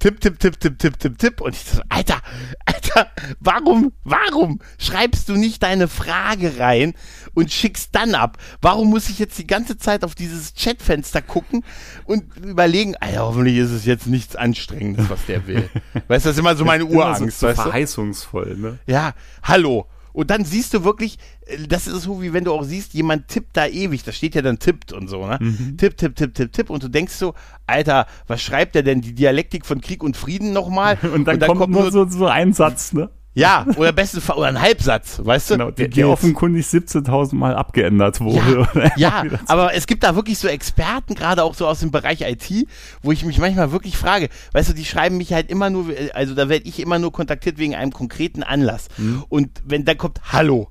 [0.00, 1.40] tipp, tipp, tipp, tipp, tipp, tipp, tipp.
[1.40, 2.20] Und ich so, Alter,
[2.64, 6.94] Alter, warum, warum schreibst du nicht deine Frage rein
[7.34, 8.38] und schickst dann ab?
[8.60, 11.62] Warum muss ich jetzt die ganze Zeit auf dieses Chatfenster gucken
[12.04, 15.68] und überlegen, Alter, hoffentlich ist es jetzt nichts Anstrengendes, was der will.
[16.08, 17.62] Weißt du, das ist immer so meine Immer Urangst, so, so weißt du?
[17.64, 18.78] verheißungsvoll, ne?
[18.86, 19.86] Ja, hallo.
[20.12, 23.28] Und dann siehst du wirklich, äh, das ist so, wie wenn du auch siehst, jemand
[23.28, 25.38] tippt da ewig, da steht ja dann tippt und so, ne?
[25.40, 25.76] Mhm.
[25.76, 26.70] Tipp, tipp, tipp, tipp, tipp.
[26.70, 27.34] Und du denkst so,
[27.66, 29.00] Alter, was schreibt der denn?
[29.00, 30.98] Die Dialektik von Krieg und Frieden nochmal?
[31.14, 33.10] Und dann, kommt, nur so, so ein Satz, ne?
[33.32, 35.54] Ja, oder besten Fall, oder ein Halbsatz, weißt du?
[35.54, 38.66] Genau, Wie der, offenkundig 17.000 Mal abgeändert wurde.
[38.96, 42.22] Ja, ja, aber es gibt da wirklich so Experten, gerade auch so aus dem Bereich
[42.22, 42.66] IT,
[43.02, 46.34] wo ich mich manchmal wirklich frage, weißt du, die schreiben mich halt immer nur, also
[46.34, 48.88] da werde ich immer nur kontaktiert wegen einem konkreten Anlass.
[48.96, 49.24] Mhm.
[49.28, 50.69] Und wenn dann kommt Hallo.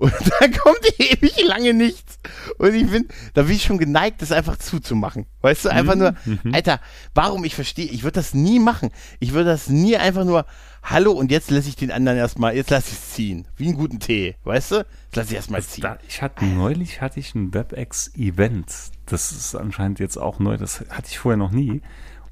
[0.00, 2.18] Und dann kommt ewig lange nichts.
[2.56, 5.26] Und ich bin, da bin ich schon geneigt, das einfach zuzumachen.
[5.42, 6.14] Weißt du, einfach nur,
[6.52, 6.80] Alter,
[7.14, 8.90] warum ich verstehe, ich würde das nie machen.
[9.18, 10.46] Ich würde das nie einfach nur,
[10.82, 13.46] Hallo, und jetzt lasse ich den anderen erstmal, jetzt lasse ich es ziehen.
[13.56, 14.76] Wie einen guten Tee, weißt du?
[14.76, 15.82] Jetzt lasse ich erstmal ziehen.
[15.82, 18.66] Da, ich hatte neulich hatte ich ein WebEx-Event.
[19.04, 20.56] Das ist anscheinend jetzt auch neu.
[20.56, 21.82] Das hatte ich vorher noch nie.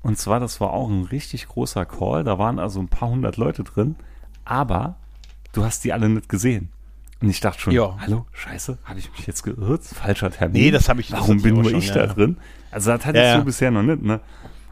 [0.01, 2.25] Und zwar, das war auch ein richtig großer Call.
[2.25, 3.97] Da waren also ein paar hundert Leute drin.
[4.47, 4.97] Aber
[5.53, 6.71] du hast die alle nicht gesehen.
[7.21, 7.97] Und ich dachte schon, Ja.
[8.01, 9.83] hallo, scheiße, habe ich mich jetzt geirrt?
[9.85, 10.63] Falscher Termin.
[10.63, 12.37] Nee, das hab ich- das Warum bin nur schon, ich ja, da drin?
[12.71, 14.21] Also das hatte Ja, ich so bisher noch nicht, ne?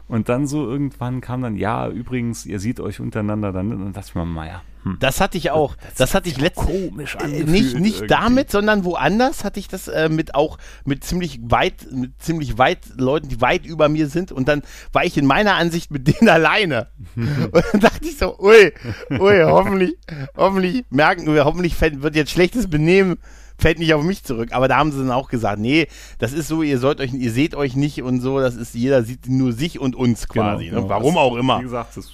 [0.07, 3.73] Und dann so irgendwann kam dann, ja, übrigens, ihr seht euch untereinander dann.
[3.73, 4.97] Und dann dachte ich mir, naja, hm.
[4.99, 5.75] Das hatte ich auch.
[5.97, 6.67] Das hatte ich letztens.
[6.67, 8.07] komisch Äh, angefühlt nicht nicht irgendwie.
[8.07, 12.79] damit, sondern woanders hatte ich das äh, mit auch mit ziemlich weit mit ziemlich weit
[12.97, 14.61] Leuten, die weit über mir sind und dann
[14.93, 16.87] war ich in meiner Ansicht mit denen alleine.
[17.15, 18.73] und dann dachte ich so, ui,
[19.11, 19.97] ui, hoffentlich
[20.35, 23.17] hoffentlich merken wir, hoffentlich wird jetzt schlechtes Benehmen
[23.57, 25.87] fällt nicht auf mich zurück, aber da haben sie dann auch gesagt, nee,
[26.19, 29.03] das ist so, ihr sollt euch ihr seht euch nicht und so, das ist jeder
[29.03, 30.81] sieht nur sich und uns quasi, Genau, ne?
[30.83, 30.89] genau.
[30.89, 31.59] warum Das- auch immer.
[31.59, 32.11] Wie gesagt, das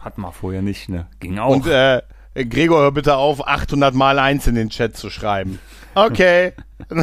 [0.00, 1.06] hatten wir vorher nicht, ne?
[1.20, 1.50] Ging auch.
[1.50, 2.00] Und äh,
[2.34, 5.58] Gregor, hör bitte auf, 800 Mal eins in den Chat zu schreiben.
[5.94, 6.52] Okay.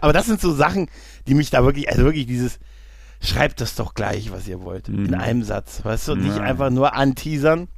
[0.00, 0.88] Aber das sind so Sachen,
[1.26, 2.58] die mich da wirklich, also wirklich dieses,
[3.20, 4.88] schreibt das doch gleich, was ihr wollt.
[4.88, 5.84] In einem Satz.
[5.84, 7.68] Weißt du, nicht einfach nur anteasern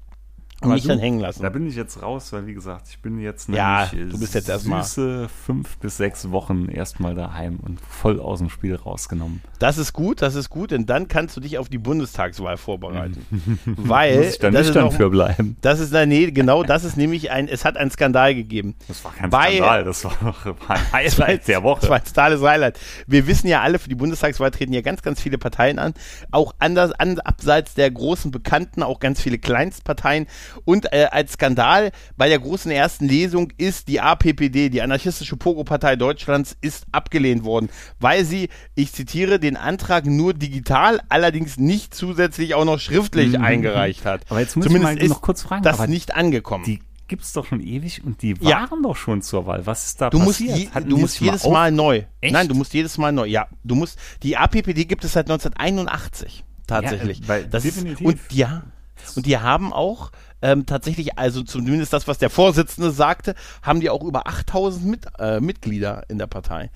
[0.64, 1.42] Aber mich du, dann hängen lassen.
[1.42, 4.48] Da bin ich jetzt raus, weil wie gesagt, ich bin jetzt Ja, du bist jetzt
[4.48, 9.40] erstmal- süße fünf bis sechs Wochen erstmal daheim und voll aus dem Spiel rausgenommen.
[9.58, 13.24] Das ist gut, das ist gut, denn dann kannst du dich auf die Bundestagswahl vorbereiten.
[13.66, 15.56] Weil, Muss ich da das ist nüchtern für bleiben.
[15.60, 18.74] das ist, nee, genau, das ist nämlich ein, es hat einen Skandal gegeben.
[18.88, 20.54] Das war kein Weil- Skandal, das war noch ein
[20.92, 21.80] Highlight der Woche.
[21.82, 22.78] Das war ein totales Highlight.
[23.06, 25.94] Wir wissen ja alle, für die Bundestagswahl treten ja ganz, ganz viele Parteien an.
[26.30, 30.26] Auch anders, an, abseits der großen Bekannten, auch ganz viele Kleinstparteien.
[30.64, 35.96] Und äh, als Skandal bei der großen ersten Lesung ist die APPD, die anarchistische Pogo-Partei
[35.96, 37.68] Deutschlands, ist abgelehnt worden,
[38.00, 44.04] weil sie, ich zitiere, den Antrag nur digital, allerdings nicht zusätzlich auch noch schriftlich eingereicht
[44.04, 44.20] hat.
[44.22, 44.26] Mhm.
[44.30, 46.64] Aber jetzt muss ich Zumindest mal ist noch kurz fragen, das aber nicht angekommen.
[46.64, 48.68] Die gibt's doch schon ewig und die Ja.
[48.70, 49.66] waren doch schon zur Wahl.
[49.66, 50.56] Was ist da Du musst, passiert?
[50.58, 52.02] je, Hatten du musst es mal jedes auf- Mal neu.
[52.22, 52.32] Echt?
[52.32, 53.26] Nein, du musst jedes Mal neu.
[53.26, 53.98] Ja, du musst.
[54.22, 57.20] Die APPD gibt es seit 1981 tatsächlich.
[57.20, 58.00] Ja, weil das definitiv.
[58.00, 58.62] Ist, und ja,
[59.16, 60.12] und die haben auch
[60.42, 65.06] ähm, tatsächlich, also zumindest das, was der Vorsitzende sagte, haben die auch über 8000 mit,
[65.18, 66.70] äh, Mitglieder in der Partei.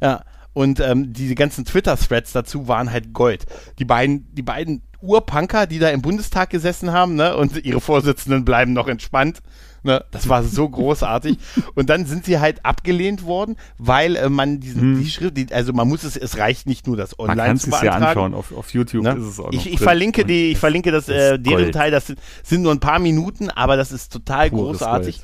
[0.00, 0.24] Ja.
[0.54, 3.46] Und ähm, diese ganzen Twitter-Threads dazu waren halt Gold.
[3.78, 8.44] Die beiden, die beiden Urpunker, die da im Bundestag gesessen haben, ne, und ihre Vorsitzenden
[8.44, 9.40] bleiben noch entspannt.
[9.84, 11.38] Ne, das war so großartig.
[11.74, 15.02] Und dann sind sie halt abgelehnt worden, weil äh, man diesen, Hm.
[15.02, 17.58] die Schrift, die, also man muss es, es reicht nicht nur das Man online kann
[17.58, 18.06] zu sich ja beantragen.
[18.08, 19.12] anschauen, auf, auf YouTube Ne?
[19.12, 21.70] ist es auch Ich, ich verlinke die, ich verlinke das, äh, deren.
[21.72, 25.20] Teil, das sind, sind nur ein paar Minuten, aber das ist total Pures großartig.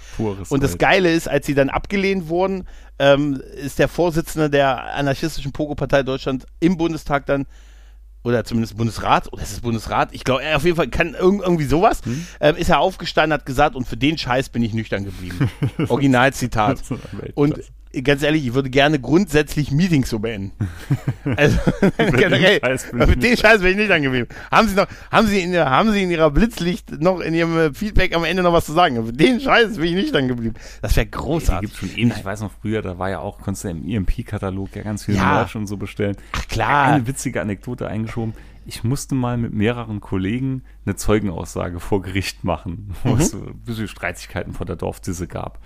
[0.48, 0.78] Und das.
[0.78, 2.64] Geile ist, als sie dann abgelehnt wurden,
[2.98, 7.46] ähm, ist der Vorsitzende der anarchistischen Pogo-Partei Deutschland im Bundestag dann
[8.24, 10.08] oder zumindest Bundesrat, oder ist es Bundesrat?
[10.12, 12.26] Ich glaube, er auf jeden Fall kann irg irgendwie sowas, Hm?
[12.40, 15.50] ähm, ist er aufgestanden, hat gesagt, und für den Scheiß bin ich nüchtern geblieben.
[15.88, 16.82] Originalzitat.
[17.34, 17.60] Und.
[18.02, 20.52] Ganz ehrlich, ich würde gerne grundsätzlich Meetings so beenden.
[21.36, 21.58] Also
[21.96, 24.28] generell, Scheiß bin ich mit dem Scheiß bin ich nicht angeblieben.
[24.50, 27.56] Haben Sie noch, haben Sie in der, haben Sie in Ihrer Blitzlicht noch in Ihrem
[27.58, 29.04] äh, Feedback am Ende noch was zu sagen?
[29.06, 30.54] Für den Scheiß bin ich nicht angeblieben.
[30.82, 31.70] Das wäre Die großartig.
[31.70, 32.14] gibt schon ewig.
[32.18, 35.14] Ich weiß noch früher, da war ja auch, konntest du im EMP-Katalog ja ganz viel
[35.16, 35.32] Ja.
[35.34, 36.16] Merch und so bestellen.
[36.32, 36.92] Ach klar.
[36.92, 38.34] Eine witzige Anekdote eingeschoben.
[38.66, 43.20] Ich musste mal mit mehreren Kollegen eine Zeugenaussage vor Gericht machen, wo Mhm.
[43.20, 45.58] es so ein bisschen Streitigkeiten vor der Dorfdisse gab.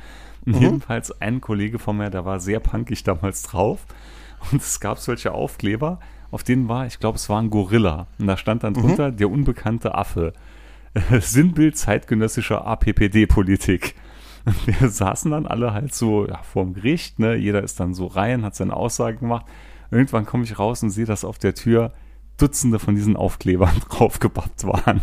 [0.55, 3.87] Und jedenfalls ein Kollege von mir, der war sehr punkig damals drauf.
[4.51, 5.99] Und es gab solche Aufkleber,
[6.31, 8.07] auf denen war, ich glaube, es war ein Gorilla.
[8.19, 10.33] Und da stand dann drunter der unbekannte Affe.
[11.21, 13.95] Sinnbild zeitgenössischer APPD-Politik.
[14.65, 17.35] Wir saßen dann alle halt so ja, vorm Gericht, ne?
[17.35, 19.47] Jeder ist dann so rein, hat seine Aussagen gemacht.
[19.91, 21.93] Irgendwann komme ich raus und sehe, dass auf der Tür
[22.39, 25.03] Dutzende von diesen Aufklebern draufgepappt waren.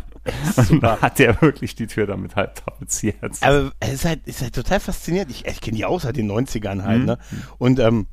[0.69, 3.15] Und da hat er wirklich die Tür damit halb tapeziert.
[3.41, 5.31] Aber es ist halt, ist halt total faszinierend.
[5.31, 7.05] Ich, ich kenne die auch seit den 90ern halt, Mhm.
[7.05, 7.17] ne?
[7.57, 8.07] Und ähm,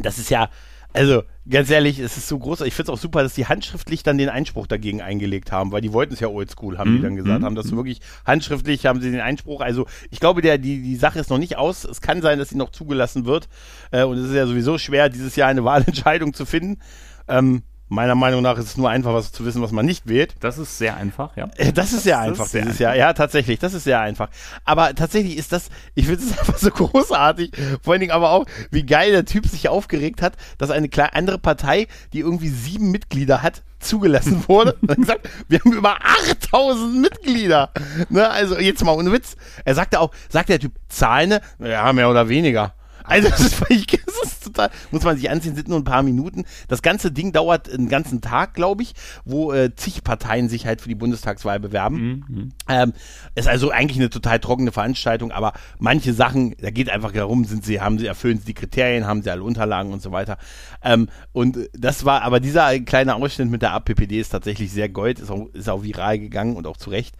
[0.00, 0.48] das ist ja,
[0.92, 2.60] also ganz ehrlich, es ist so groß.
[2.62, 5.80] Ich finde es auch super, dass die handschriftlich dann den Einspruch dagegen eingelegt haben, weil
[5.80, 8.86] die wollten es ja oldschool, haben die Mhm, dann gesagt, mhm, haben das wirklich handschriftlich,
[8.86, 9.60] haben sie den Einspruch.
[9.60, 11.84] Also ich glaube, der, die, die Sache ist noch nicht aus.
[11.84, 13.48] Es kann sein, dass sie noch zugelassen wird.
[13.90, 16.80] Äh, und es ist ja sowieso schwer, dieses Jahr eine Wahlentscheidung zu finden.
[17.28, 17.62] Ähm,
[17.94, 20.34] meiner Meinung nach ist es nur einfach, was zu wissen, was man nicht wählt.
[20.40, 21.48] Das ist sehr einfach, ja.
[21.56, 22.94] Äh, Das ist sehr das einfach ist sehr dieses Jahr.
[22.96, 24.28] Ja, tatsächlich, das ist sehr einfach.
[24.64, 27.52] Aber tatsächlich ist das, ich finde es einfach so großartig.
[27.82, 31.38] Vor allen Dingen aber auch, wie geil der Typ sich aufgeregt hat, dass eine andere
[31.38, 34.76] Partei, die irgendwie sieben Mitglieder hat, zugelassen wurde.
[34.80, 37.70] Und hat gesagt, wir haben über 8000 Mitglieder.
[38.08, 39.36] Ne, also jetzt mal ohne Witz.
[39.64, 41.40] Er sagte auch, sagt der Typ, Zahlen, ne?
[41.58, 42.74] Ja, mehr oder weniger.
[43.04, 46.44] Also das ist, das ist total, muss man sich ansehen, sind nur ein paar Minuten.
[46.68, 50.80] Das ganze Ding dauert einen ganzen Tag, glaube ich, wo äh, zig Parteien sich halt
[50.80, 52.24] für die Bundestagswahl bewerben.
[52.28, 52.52] Mhm.
[52.68, 52.92] Ähm,
[53.34, 57.64] ist also eigentlich eine total trockene Veranstaltung, aber manche Sachen, da geht einfach darum, sind
[57.64, 60.38] sie, haben sie, erfüllen sie die Kriterien, haben sie alle Unterlagen und so weiter.
[60.82, 65.20] Ähm, und das war, aber dieser kleine Ausschnitt mit der APPD ist tatsächlich sehr gold,
[65.20, 67.14] ist auch, ist auch viral gegangen und auch zu Recht.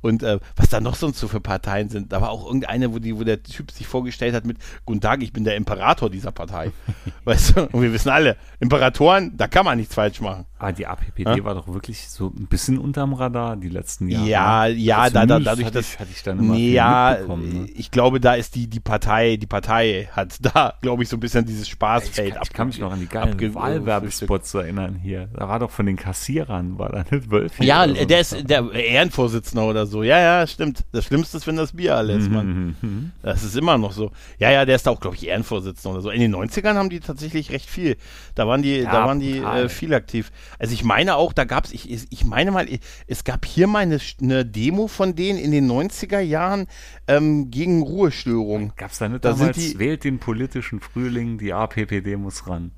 [0.00, 2.98] Und äh, was da noch sonst so für Parteien sind, da war auch irgendeine, wo,
[2.98, 6.32] die, wo der Typ sich vorgestellt hat mit Guten Tag, ich bin der Imperator dieser
[6.32, 6.72] Partei.
[7.24, 10.46] weißt du, und wir wissen alle, Imperatoren, da kann man nichts falsch machen.
[10.58, 11.44] Aber die APPD Ja?
[11.44, 14.26] war doch wirklich so ein bisschen unterm Radar die letzten Jahre.
[14.26, 17.18] Ja, ja, Also da, da, dadurch, hatte dass ich, hatte ich dann immer ja.
[17.26, 17.66] Ne?
[17.74, 21.20] ich glaube, da ist die die Partei, die Partei hat da, glaube ich, so ein
[21.20, 22.34] bisschen dieses Ich Spaßfeld.
[22.34, 25.28] kann, ich kann mich noch an die geilen Wahlwerbespots erinnern hier.
[25.34, 27.64] Da war doch von den Kassierern, war da nicht Wölfi?
[27.64, 27.94] Ja, so.
[28.04, 29.89] der ist der Ehrenvorsitzender oder so.
[30.02, 30.84] Ja, ja, stimmt.
[30.92, 32.74] Das Schlimmste ist, wenn das Bier alle ist, Mann.
[32.80, 33.10] Mhm, mhm.
[33.22, 34.10] Das ist immer noch so.
[34.38, 36.10] Ja, ja, der ist auch, glaube ich, Ehrenvorsitzender oder so.
[36.10, 37.96] In den 90ern haben die tatsächlich recht viel.
[38.34, 40.30] Da waren die, Ja, da waren die äh, viel aktiv.
[40.58, 42.66] Also ich meine auch, da gab's, ich, ich meine mal,
[43.06, 46.66] es gab hier mal eine, eine Demo von denen in den 90er Jahren
[47.08, 48.72] ähm, gegen Ruhestörung.
[48.76, 52.70] Gab's da nicht Da sind damals, die- wählt den politischen Frühling, die APPD muss ran.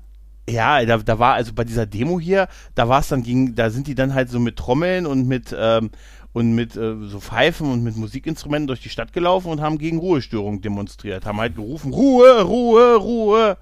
[0.49, 3.69] Ja, da, da war also bei dieser Demo hier, da war es dann gegen, da
[3.69, 5.89] sind die dann halt so mit Trommeln und mit ähm,
[6.33, 9.99] und mit äh, so Pfeifen und mit Musikinstrumenten durch die Stadt gelaufen und haben gegen
[9.99, 13.57] Ruhestörung demonstriert, haben halt gerufen Ruhe, Ruhe, Ruhe.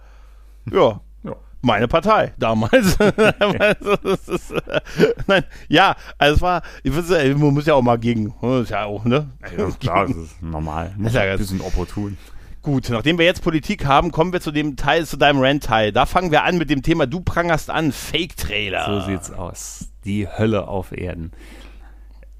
[0.71, 1.35] Ja, Ja.
[1.61, 2.97] meine Partei damals.
[2.97, 4.81] das ist, äh,
[5.27, 8.63] nein, ja, also es war, ich würde sagen, man muss ja auch mal gegen, das
[8.63, 9.29] ist ja auch, ne?
[9.57, 10.93] Ja, klar, das ist normal.
[10.97, 12.17] Muss ist ja ein bisschen opportun.
[12.61, 15.91] Gut, nachdem wir jetzt Politik haben, kommen wir zu dem Teil, zu deinem Rant-Teil.
[15.91, 18.85] Da fangen wir an mit dem Thema, du prangerst an, Fake-Trailer.
[18.85, 19.89] So sieht's aus.
[20.05, 21.31] Die Hölle auf Erden.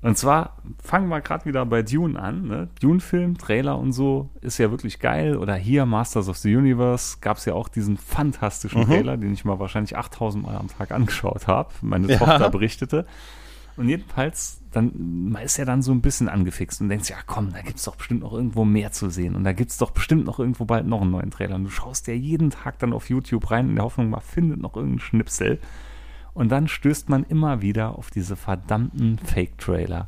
[0.03, 2.47] Und zwar fangen wir gerade wieder bei Dune an.
[2.47, 2.69] Ne?
[2.79, 5.37] Dune-Film, Trailer und so ist ja wirklich geil.
[5.37, 9.45] Oder hier Masters of the Universe gab es ja auch diesen fantastischen Trailer, den ich
[9.45, 11.69] mal wahrscheinlich 8000 Mal am Tag angeschaut habe.
[11.81, 12.17] Meine Ja.
[12.17, 13.05] Tochter berichtete.
[13.77, 14.91] Und jedenfalls, dann,
[15.29, 17.95] man ist ja dann so ein bisschen angefixt und denkt, ja komm, da gibt's doch
[17.95, 19.35] bestimmt noch irgendwo mehr zu sehen.
[19.35, 21.55] Und da gibt's doch bestimmt noch irgendwo bald noch einen neuen Trailer.
[21.55, 24.59] Und du schaust ja jeden Tag dann auf YouTube rein in der Hoffnung, man findet
[24.61, 25.59] noch irgendeinen Schnipsel.
[26.33, 30.07] Und dann stößt man immer wieder auf diese verdammten Fake-Trailer.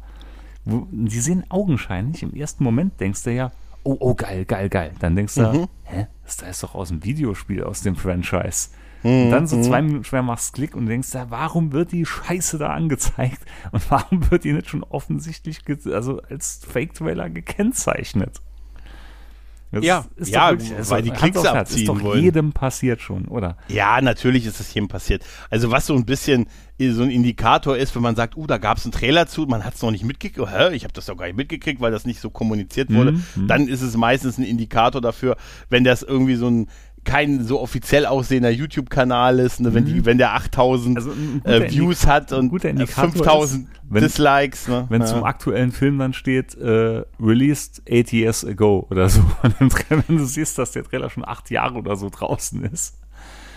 [0.66, 3.52] Die sehen augenscheinlich, im ersten Moment denkst du ja,
[3.84, 4.94] oh, oh, geil, geil, geil.
[5.00, 5.68] Dann denkst du, Mhm.
[5.84, 8.70] hä, das da ist doch aus dem Videospiel, aus dem Franchise.
[9.04, 12.58] Und dann so zwei Minuten schwer machst Klick und denkst, ja, warum wird die Scheiße
[12.58, 13.42] da angezeigt?
[13.74, 15.60] Und warum wird die nicht schon offensichtlich,
[15.92, 18.40] also als Fake-Trailer gekennzeichnet?
[19.74, 22.24] Das ja, ja wirklich, also weil die Klicks abziehen ist doch wollen.
[22.24, 23.58] jedem passiert schon, oder?
[23.70, 25.26] Ja, natürlich ist es jedem passiert.
[25.50, 26.46] Also was so ein bisschen
[26.80, 29.64] so ein Indikator ist, wenn man sagt, uh, da gab es einen Trailer zu, man
[29.64, 32.06] hat es noch nicht mitgekriegt, hä, ich habe das doch gar nicht mitgekriegt, weil das
[32.06, 33.48] nicht so kommuniziert wurde, mhm, mhm.
[33.48, 35.38] dann ist es meistens ein Indikator dafür,
[35.70, 36.68] wenn das irgendwie so ein
[37.04, 40.06] kein so offiziell aussehender YouTube-Kanal ist, ne, wenn, die, mhm.
[40.06, 41.12] wenn der 8000 also
[41.44, 44.68] äh, Views hat und 5000 Dislikes.
[44.68, 44.86] Ne?
[44.90, 45.08] Wenn ja.
[45.08, 49.22] zum aktuellen Film dann steht, äh, released eight years ago oder so,
[49.90, 52.98] wenn du siehst, dass der Trailer schon acht Jahre oder so draußen ist.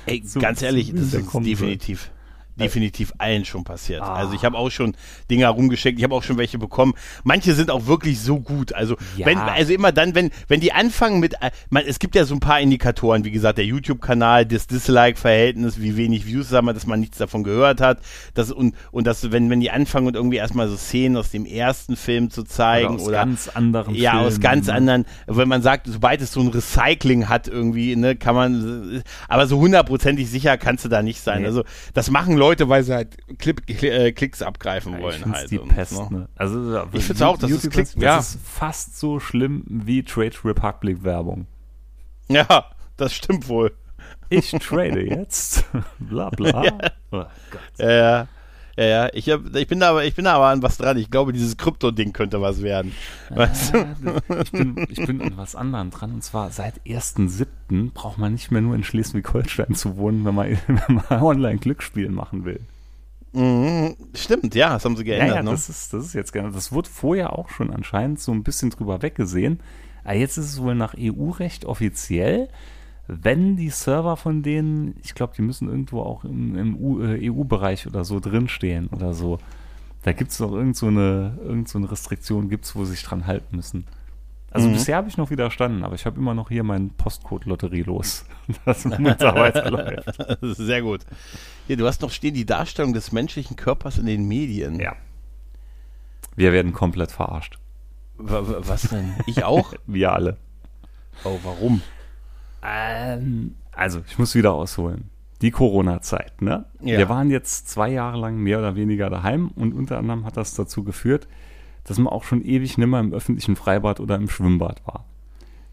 [0.07, 2.11] Ey, so, ganz ehrlich, das ist definitiv
[2.59, 4.03] definitiv allen schon passiert.
[4.03, 4.14] Ah.
[4.14, 4.97] Also ich habe auch schon
[5.31, 6.95] Dinge herumgeschickt, ich habe auch schon welche bekommen.
[7.25, 8.73] Manche sind auch wirklich so gut.
[8.73, 9.27] Also ja.
[9.27, 12.35] wenn, also immer dann, wenn, wenn die anfangen mit, äh, man, es gibt ja so
[12.35, 17.01] ein paar Indikatoren, wie gesagt, der YouTube-Kanal, das Dislike-Verhältnis, wie wenig Views wir, dass man
[17.01, 17.99] nichts davon gehört hat.
[18.35, 21.45] Das, und, und das, wenn, wenn die anfangen und irgendwie erstmal so Szenen aus dem
[21.45, 24.75] ersten Film zu zeigen oder, aus oder ganz anderen Ja, Filmen, aus ganz ne?
[24.75, 29.47] anderen, wenn man sagt, sobald es so ein Recycling hat irgendwie, ne, kann man, aber
[29.47, 31.42] so hundertprozentig sicher kannst du da nicht sein.
[31.42, 31.47] Nee.
[31.47, 31.64] Also
[31.95, 35.33] das machen Leute Leute, weil sie halt Clip, äh, Klicks abgreifen ja, wollen.
[35.33, 36.19] halt die Pest, ne?
[36.21, 36.29] ne?
[36.37, 38.19] Also, ich finde es auch, das ist, Klick, das ja.
[38.19, 41.47] ist fast so schlimm wie Trade Republic Werbung.
[42.29, 43.73] Ja, das stimmt wohl.
[44.29, 45.65] Ich trade jetzt.
[45.99, 46.65] bla bla.
[46.65, 46.79] Ja.
[47.13, 47.61] Oh Gott.
[47.79, 48.29] Ja, ja.
[48.77, 50.99] Ja, ja, ich, hab, ich, bin da aber, ich bin da aber an was dran.
[50.99, 52.93] Ich glaube, dieses Krypto-Ding könnte was werden.
[53.31, 53.87] Weißt du?
[54.43, 56.12] ich, bin, ich bin an was anderem dran.
[56.12, 57.93] Und zwar seit 1.7.
[57.93, 62.45] braucht man nicht mehr nur in Schleswig-Holstein zu wohnen, wenn man, wenn man Online-Glücksspielen machen
[62.45, 62.61] will.
[63.33, 65.29] Mhm, stimmt, ja, das haben sie geändert.
[65.29, 65.51] Ja, ja ne?
[65.51, 66.55] das, ist, das ist jetzt geändert.
[66.55, 69.61] Das wurde vorher auch schon anscheinend so ein bisschen drüber weggesehen.
[70.05, 72.49] Aber jetzt ist es wohl nach EU-Recht offiziell
[73.09, 77.88] wenn die Server von denen, ich glaube, die müssen irgendwo auch im, im EU-Bereich äh,
[77.88, 79.38] oder so drinstehen oder so.
[80.03, 83.03] Da gibt es noch irgend so eine, irgend so eine Restriktion, gibt's, wo sie sich
[83.03, 83.87] dran halten müssen.
[84.51, 84.75] Also mhm.
[84.75, 88.25] bisher habe ich noch widerstanden, aber ich habe immer noch hier meinen Postcode-Lotterie los.
[88.64, 90.09] Das weiterläuft.
[90.40, 91.01] Sehr gut.
[91.66, 94.79] Hier, du hast noch stehen die Darstellung des menschlichen Körpers in den Medien.
[94.79, 94.95] Ja.
[96.37, 97.59] Wir werden komplett verarscht.
[98.19, 99.14] W was denn?
[99.27, 99.75] Ich auch?
[99.87, 100.37] Wir alle.
[101.25, 101.83] Oh, warum?
[102.66, 105.11] Ähm, also, ich muss wieder ausholen.
[105.42, 106.64] Die Corona-Zeit, ne?
[106.81, 106.98] Ja.
[106.98, 110.55] Wir waren jetzt zwei Jahre lang mehr oder weniger daheim und unter anderem hat das
[110.55, 111.29] dazu geführt,
[111.85, 115.05] dass man auch schon ewig nimmer im öffentlichen Freibad oder im Schwimmbad war.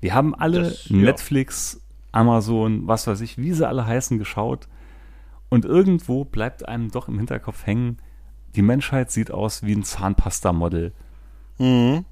[0.01, 2.19] Wir haben alle das, Netflix, ja.
[2.19, 4.67] Amazon, was weiß ich, wie sie alle heißen, geschaut.
[5.49, 7.97] Und irgendwo bleibt einem doch im Hinterkopf hängen,
[8.55, 10.91] die Menschheit sieht aus wie ein Zahnpasta-Model.
[11.57, 12.05] Mhm.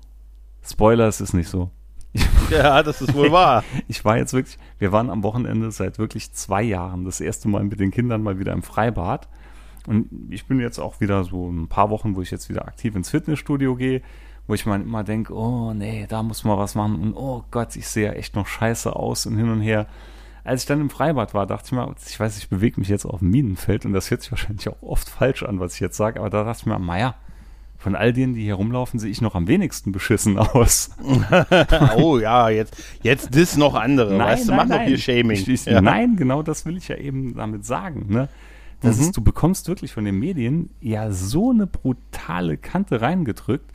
[0.64, 1.70] Spoiler, es ist nicht so.
[2.52, 3.64] Ja, das ist wohl wahr.
[3.88, 7.64] ich war jetzt wirklich, wir waren am Wochenende seit wirklich zwei Jahren das erste Mal
[7.64, 9.30] mit den Kindern mal wieder im Freibad.
[9.88, 12.96] Und ich bin jetzt auch wieder so ein paar Wochen, wo ich jetzt wieder aktiv
[12.96, 14.02] ins Fitnessstudio gehe,
[14.48, 17.76] wo ich mal immer denke, oh nee, da muss man was machen und oh Gott,
[17.76, 19.88] ich sehe ja echt noch scheiße aus und hin und her.
[20.44, 23.06] Als ich dann im Freibad war, dachte ich mir, ich weiß, ich bewege mich jetzt
[23.06, 25.98] auf dem Minenfeld und das hört sich wahrscheinlich auch oft falsch an, was ich jetzt
[25.98, 27.16] sage, aber da dachte ich mir, naja,
[27.82, 30.92] von all denen, die hier rumlaufen, sehe ich noch am wenigsten beschissen aus.
[31.98, 34.16] oh ja, jetzt, jetzt das noch andere.
[34.16, 35.32] Nein, weißt du, mach doch hier Shaming.
[35.32, 35.82] Ich, ich, ja.
[35.82, 38.06] Nein, genau das will ich ja eben damit sagen.
[38.08, 38.30] Ne?
[38.82, 39.02] Das mhm.
[39.02, 43.72] ist, du bekommst wirklich von den Medien ja so eine brutale Kante reingedrückt.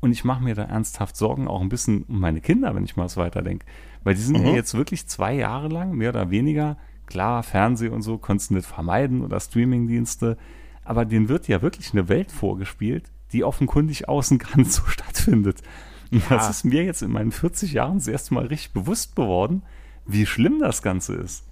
[0.00, 2.96] Und ich mache mir da ernsthaft Sorgen, auch ein bisschen um meine Kinder, wenn ich
[2.96, 3.64] mal so weiterdenke.
[4.04, 4.48] Weil die sind mhm.
[4.48, 8.54] ja jetzt wirklich zwei Jahre lang, mehr oder weniger, klar, Fernseh und so konntest du
[8.54, 10.36] nicht vermeiden oder Streamingdienste,
[10.84, 15.62] aber denen wird ja wirklich eine Welt vorgespielt, die offenkundig außen gar nicht so stattfindet.
[16.10, 16.36] Und ja.
[16.36, 19.62] das ist mir jetzt in meinen 40 Jahren das erste Mal richtig bewusst geworden,
[20.06, 21.44] wie schlimm das Ganze ist.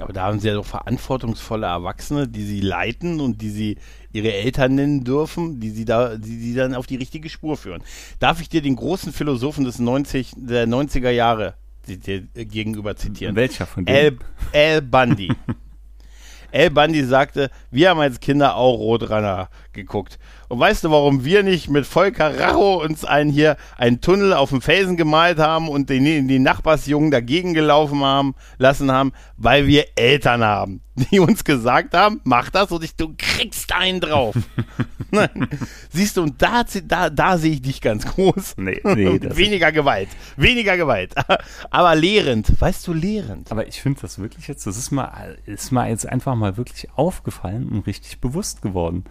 [0.00, 3.78] Aber da haben sie ja doch verantwortungsvolle Erwachsene, die sie leiten und die sie
[4.12, 7.82] ihre Eltern nennen dürfen, die sie da, die sie dann auf die richtige Spur führen.
[8.18, 11.54] Darf ich dir den großen Philosophen des 90, der 90er Jahre
[11.86, 13.36] gegenüber zitieren?
[13.36, 14.18] Welcher von denen?
[14.52, 15.32] Al, Al Bundy.
[16.52, 20.18] Al Bundy sagte, wir haben als Kinder auch Roadrunner geguckt.
[20.54, 24.50] Und weißt du, warum wir nicht mit Volker Racho uns einen hier einen Tunnel auf
[24.50, 29.10] dem Felsen gemalt haben und den, die Nachbarsjungen dagegen gelaufen haben, lassen haben?
[29.36, 33.98] Weil wir Eltern haben, die uns gesagt haben, mach das und ich, du kriegst einen
[33.98, 34.36] drauf.
[35.90, 38.54] Siehst du, und da, da, da sehe ich dich ganz groß.
[38.58, 39.18] Nee, nee.
[39.36, 40.10] weniger Gewalt.
[40.36, 41.16] Weniger Gewalt.
[41.70, 42.60] Aber lehrend.
[42.60, 43.50] Weißt du, lehrend.
[43.50, 46.90] Aber ich finde das wirklich jetzt, das ist mal, ist mal jetzt einfach mal wirklich
[46.94, 49.04] aufgefallen und richtig bewusst geworden.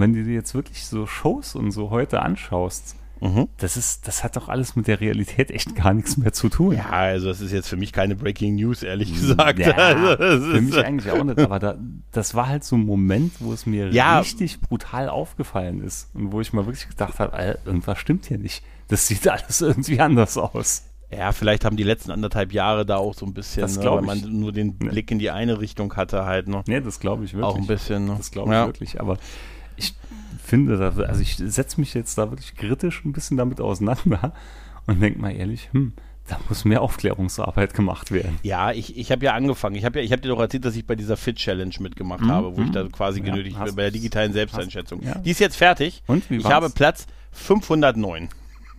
[0.00, 3.48] Wenn du dir jetzt wirklich so Shows und so heute anschaust, Mhm.
[3.56, 6.76] Das ist, das hat doch alles mit der Realität echt gar nichts mehr zu tun.
[6.76, 9.58] Ja, also das ist jetzt für mich keine Breaking News, ehrlich gesagt.
[9.58, 10.16] Ja, also,
[10.52, 11.74] für mich eigentlich auch nicht, aber da,
[12.12, 14.20] das war halt so ein Moment, wo es mir Ja.
[14.20, 18.62] richtig brutal aufgefallen ist und wo ich mal wirklich gedacht habe, irgendwas stimmt hier nicht.
[18.86, 20.84] Das sieht alles irgendwie anders aus.
[21.10, 24.18] ja, vielleicht haben die letzten anderthalb Jahre da auch so ein bisschen, ne, weil man
[24.18, 24.26] ich.
[24.26, 26.62] nur den Blick in die eine Richtung hatte halt noch.
[26.68, 27.50] Nee, das glaube ich wirklich.
[27.52, 28.04] Auch ein bisschen.
[28.04, 28.14] Ne?
[28.16, 28.66] Das glaube ich ja.
[28.66, 29.00] wirklich.
[29.00, 29.16] Aber
[29.78, 29.94] ich
[30.42, 34.32] finde, also ich setze mich jetzt da wirklich kritisch ein bisschen damit auseinander
[34.86, 35.92] und denke mal ehrlich, hm,
[36.28, 38.38] da muss mehr Aufklärungsarbeit gemacht werden.
[38.42, 39.76] Ja, ich, ich habe ja angefangen.
[39.76, 42.20] Ich habe ja, ich habe dir doch erzählt, dass ich bei dieser Fit Challenge mitgemacht
[42.22, 42.72] Mhm, habe, wo ich mhm.
[42.72, 45.02] da quasi Ja, genötigt bin bei der digitalen Selbsteinschätzung.
[45.02, 45.16] ja.
[45.18, 46.02] Die ist jetzt fertig.
[46.06, 46.52] Und, wie ich war's?
[46.52, 48.28] habe Platz 509.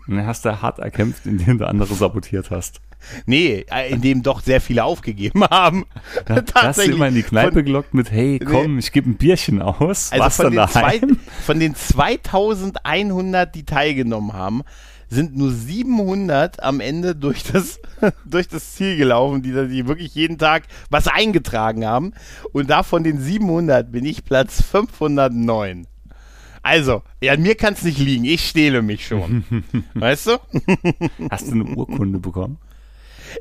[0.07, 2.81] Und dann hast du hart erkämpft, indem du andere sabotiert hast.
[3.25, 5.85] Nee, äh, in dem doch sehr viele aufgegeben haben.
[6.25, 9.15] Da, hast du immer in die Kneipe Von, gelockt mit, hey, komm, ich gebe ein
[9.15, 10.12] Bierchen aus.
[10.12, 11.01] also Warst von den, zwei,
[11.45, 14.63] von den 2100, die teilgenommen haben,
[15.09, 17.79] sind nur 700 am Ende durch das,
[18.25, 22.13] durch das Ziel gelaufen, die, die wirklich jeden Tag was eingetragen haben.
[22.51, 25.88] Und davon den 700 bin ich Platz 509.
[26.62, 28.25] Also, ja, mir kann es nicht liegen.
[28.25, 29.43] Ich stehle mich schon.
[29.93, 30.31] weißt du?
[31.31, 32.57] Hast du eine Urkunde bekommen?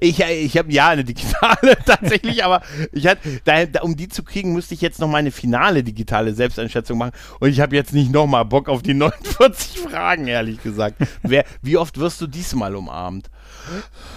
[0.01, 4.53] Ich, ich habe ja eine digitale tatsächlich, aber ich hatte, da, um die zu kriegen,
[4.53, 8.45] musste ich jetzt noch meine finale digitale Selbsteinschätzung machen und ich habe jetzt nicht nochmal
[8.45, 10.97] Bock auf die 49 Fragen, ehrlich gesagt.
[11.23, 13.31] Wer, wie oft wirst du diesmal umarmt?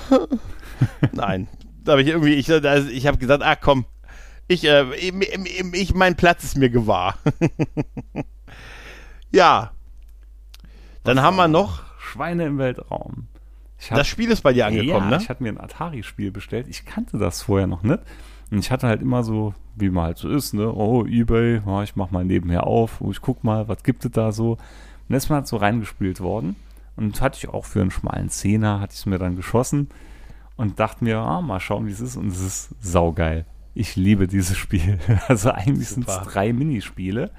[1.11, 1.47] Nein,
[1.83, 3.85] da habe ich irgendwie, ich, ich habe gesagt, ach komm,
[4.47, 7.17] ich, äh, ich, mein Platz ist mir gewahr.
[9.31, 9.71] ja,
[11.03, 13.27] dann haben wir noch, Schweine im Weltraum.
[13.89, 15.17] Hab- das Spiel ist bei dir angekommen, ja, ne?
[15.21, 16.67] ich hatte mir ein Atari-Spiel bestellt.
[16.69, 17.99] Ich kannte das vorher noch nicht.
[18.51, 20.71] Und ich hatte halt immer so, wie man halt so ist, ne?
[20.71, 22.99] Oh, Ebay, ja, ich mach mal nebenher auf.
[22.99, 24.57] Oh, ich guck mal, was gibt es da so.
[25.09, 26.55] Und mir halt so reingespielt worden.
[26.97, 29.89] Und hatte ich auch für einen schmalen Zehner, hatte ich es mir dann geschossen.
[30.57, 32.17] Und dachte mir, ah, mal schauen, wie es ist.
[32.17, 33.45] Und es ist saugeil.
[33.73, 34.99] Ich liebe dieses Spiel.
[35.27, 37.31] Also eigentlich sind es drei Minispiele.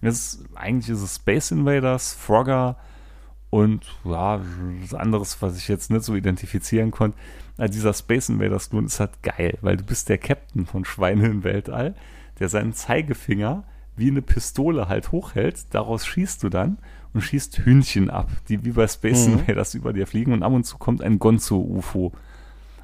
[0.00, 2.76] Es ist, eigentlich ist es Space Invaders, Frogger
[3.54, 4.40] und ja,
[4.80, 7.16] was anderes, was ich jetzt nicht so identifizieren konnte.
[7.56, 11.26] Na, dieser Space Invaders Klon ist halt geil, weil du bist der Captain von Schweine
[11.28, 11.94] im Weltall,
[12.40, 13.62] der seinen Zeigefinger
[13.96, 15.72] wie eine Pistole halt hochhält.
[15.72, 16.78] Daraus schießt du dann
[17.12, 19.34] und schießt Hühnchen ab, die wie bei Space Mhm.
[19.34, 22.10] Invaders über dir fliegen und ab und zu kommt ein Gonzo-UFO.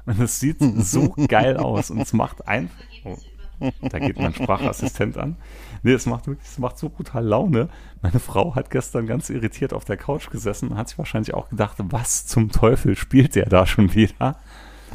[0.05, 2.81] Und es sieht so geil aus und es macht einfach.
[3.03, 3.17] Oh,
[3.81, 5.35] da geht mein Sprachassistent an.
[5.83, 7.69] Nee, es macht wirklich, es macht so brutal Laune.
[8.01, 11.49] Meine Frau hat gestern ganz irritiert auf der Couch gesessen und hat sich wahrscheinlich auch
[11.49, 14.37] gedacht, was zum Teufel spielt der da schon wieder?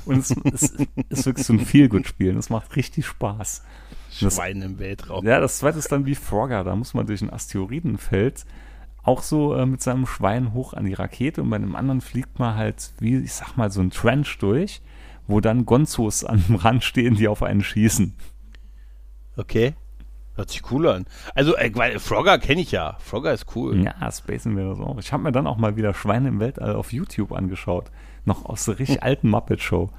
[0.05, 0.71] Und es, es
[1.09, 3.65] ist wirklich so ein Feelgood-Spiel und es macht richtig Spaß.
[4.21, 5.27] Das- Schweine im Weltraum.
[5.27, 6.65] Ja, das zweite ist dann wie Frogger.
[6.65, 8.45] Da muss man durch ein Asteroidenfeld
[9.03, 12.39] auch so äh, mit seinem Schwein hoch an die Rakete und bei einem anderen fliegt
[12.39, 14.83] man halt, wie ich sag mal, so ein Trench durch,
[15.29, 18.15] wo dann Gonzos am Rand stehen, die auf einen schießen.
[19.37, 19.75] Okay.
[20.35, 21.07] Hört sich cool an.
[21.35, 22.97] Also, äh, weil Frogger kenne ich ja.
[23.01, 23.83] Frogger ist cool.
[23.83, 24.99] Ja, Space Invaders auch.
[24.99, 27.91] Ich habe mir dann auch mal wieder Schweine im Weltall auf YouTube angeschaut.
[28.27, 29.91] Noch aus der richtig alten Muppet Show.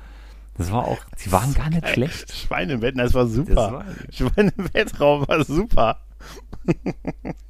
[0.57, 2.33] Das war auch, die waren gar nicht schlecht.
[2.33, 3.55] Schweine im Weltraum, das war Das super.
[3.55, 5.99] war- Schweine im Weltraum war super.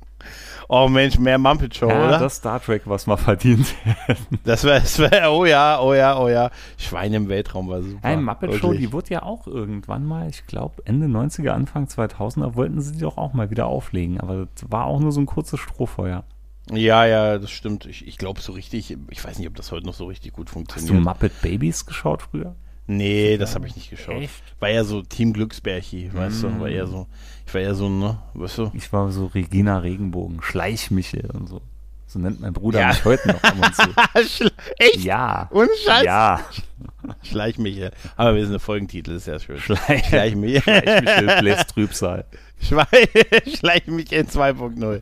[0.70, 2.20] oh Mensch, mehr Muppet Show, Ja, oder?
[2.20, 3.68] das Star Trek, was man verdient
[4.06, 4.40] hätten.
[4.44, 6.50] Das wäre, das wär, oh ja, oh ja, oh ja.
[6.78, 8.00] Schweine im Weltraum war super.
[8.06, 8.82] Ein Muppet Show, Wirklich.
[8.88, 13.00] die wurde ja auch irgendwann mal, ich glaube Ende 90er, Anfang 2000er, wollten sie die
[13.02, 14.20] doch auch mal wieder auflegen.
[14.20, 16.24] Aber das war auch nur so ein kurzes Strohfeuer.
[16.72, 17.86] Ja, ja, das stimmt.
[17.86, 20.48] Ich, ich glaube so richtig, ich weiß nicht, ob das heute noch so richtig gut
[20.48, 20.96] Hast funktioniert.
[20.98, 22.56] du Muppet Babies geschaut früher?
[22.88, 24.16] Nee, das habe ich nicht geschaut.
[24.22, 24.42] Echt?
[24.60, 26.60] War ja so Team Glücksbärchi, weißt du?
[26.62, 27.08] War eher so,
[27.46, 28.72] ich war eher so, ne, weißt du?
[28.74, 31.62] Ich war so Regina Regenbogen, Schleichmichel und so.
[32.10, 32.88] So nennt mein Bruder Ja.
[32.88, 34.50] mich heute noch ab und zu.
[34.78, 35.04] Echt?
[35.04, 35.50] Ja.
[35.52, 36.04] Ohne Scheiß?
[36.06, 36.40] Ja.
[37.24, 37.92] Schleich mich hier.
[38.16, 39.60] Aber wir sind eine Folgentitel, ist ja schön.
[39.60, 40.64] Schleich, Schleich mich.
[40.64, 42.24] Schleichmichel bläst Trübsal.
[42.62, 43.10] Schwei-
[43.58, 45.02] Schleich mich in 2.0.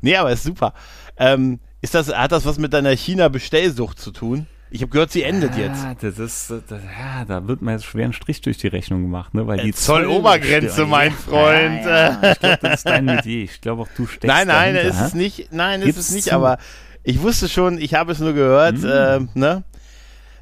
[0.00, 0.72] nee, aber ist super.
[1.16, 4.46] Ähm, ist das, hat das was mit deiner China-Bestellsucht zu tun?
[4.74, 5.84] Ich habe gehört, sie endet jetzt.
[5.84, 9.02] Ja, das ist, das, ja, da wird mir jetzt schwer ein Strich durch die Rechnung
[9.02, 9.46] gemacht, ne?
[9.46, 11.84] Weil die Äh, Zollobergrenze, Zoll- mein Freund.
[11.84, 13.44] Ja, ja, ich glaube, das ist dein Metier.
[13.44, 15.52] Ich glaube auch, du steckst Nein, nein, dahinter, ist es nicht.
[15.52, 16.24] Nein, ist es nicht.
[16.24, 16.32] zu.
[16.34, 16.58] Aber
[17.04, 18.78] ich wusste schon, ich habe es nur gehört.
[18.78, 18.84] Mm.
[18.86, 19.62] Äh, ne?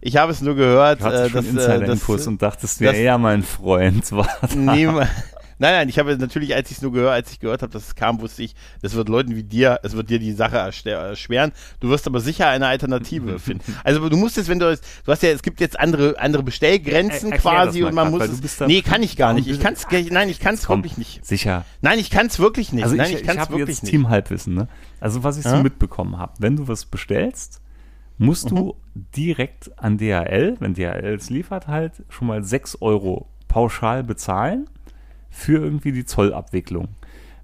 [0.00, 3.18] Ich habe es nur gehört, Du äh, schon dass, äh, Insider-Infos und dachtest das- ja,
[3.18, 4.58] mein Freund, warte.
[4.58, 5.02] niem-
[5.62, 7.86] Nein, nein, ich habe natürlich, als ich es nur gehört, als ich gehört habe, dass
[7.86, 11.52] es kam, wusste ich, das wird Leuten wie dir, es wird dir die Sache erschweren.
[11.78, 13.76] Du wirst aber sicher eine Alternative finden.
[13.84, 16.42] Also du musst jetzt, wenn du es, du hast ja, es gibt jetzt andere, andere
[16.42, 19.46] Bestellgrenzen er, quasi und man grad, muss es, nee, kann ich gar nicht.
[19.46, 21.24] Ich kann es, nein, ich kann es wirklich nicht.
[21.24, 21.64] Sicher.
[21.80, 22.82] Nein, ich kann es wirklich nicht.
[22.82, 23.92] Also nein, ich, ich kann es wirklich jetzt nicht.
[23.92, 24.66] Teamhalbwissen, ne?
[24.98, 25.52] Also was ich ja?
[25.52, 27.60] so mitbekommen habe, wenn du was bestellst,
[28.18, 28.56] musst mhm.
[28.56, 28.76] du
[29.16, 34.68] direkt an DHL, wenn DHL es liefert, halt schon mal 6 Euro pauschal bezahlen
[35.32, 36.88] für irgendwie die Zollabwicklung.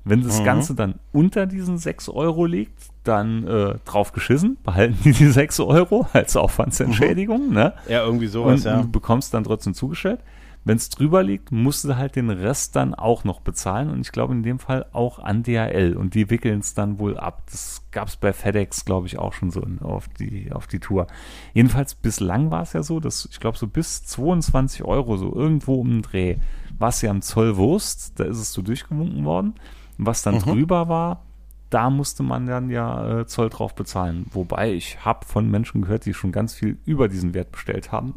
[0.04, 0.44] Wenn das mhm.
[0.44, 5.60] Ganze dann unter diesen 6 Euro liegt, dann äh, drauf geschissen, behalten die die 6
[5.60, 7.48] Euro als Aufwandsentschädigung.
[7.48, 7.54] Mhm.
[7.54, 7.74] Ne?
[7.88, 8.82] Ja, irgendwie sowas, und, ja.
[8.82, 10.20] du bekommst dann trotzdem zugestellt.
[10.64, 14.12] Wenn es drüber liegt, musst du halt den Rest dann auch noch bezahlen und ich
[14.12, 17.42] glaube in dem Fall auch an DHL und die wickeln es dann wohl ab.
[17.50, 21.06] Das gab es bei FedEx, glaube ich, auch schon so auf die, auf die Tour.
[21.54, 25.76] Jedenfalls bislang war es ja so, dass ich glaube so bis 22 Euro so irgendwo
[25.76, 26.36] um den Dreh
[26.78, 29.54] was ja am Zollwurst, da ist es so durchgewunken worden.
[29.98, 30.40] Was dann mhm.
[30.40, 31.24] drüber war,
[31.70, 34.26] da musste man dann ja äh, Zoll drauf bezahlen.
[34.30, 38.14] Wobei ich habe von Menschen gehört, die schon ganz viel über diesen Wert bestellt haben.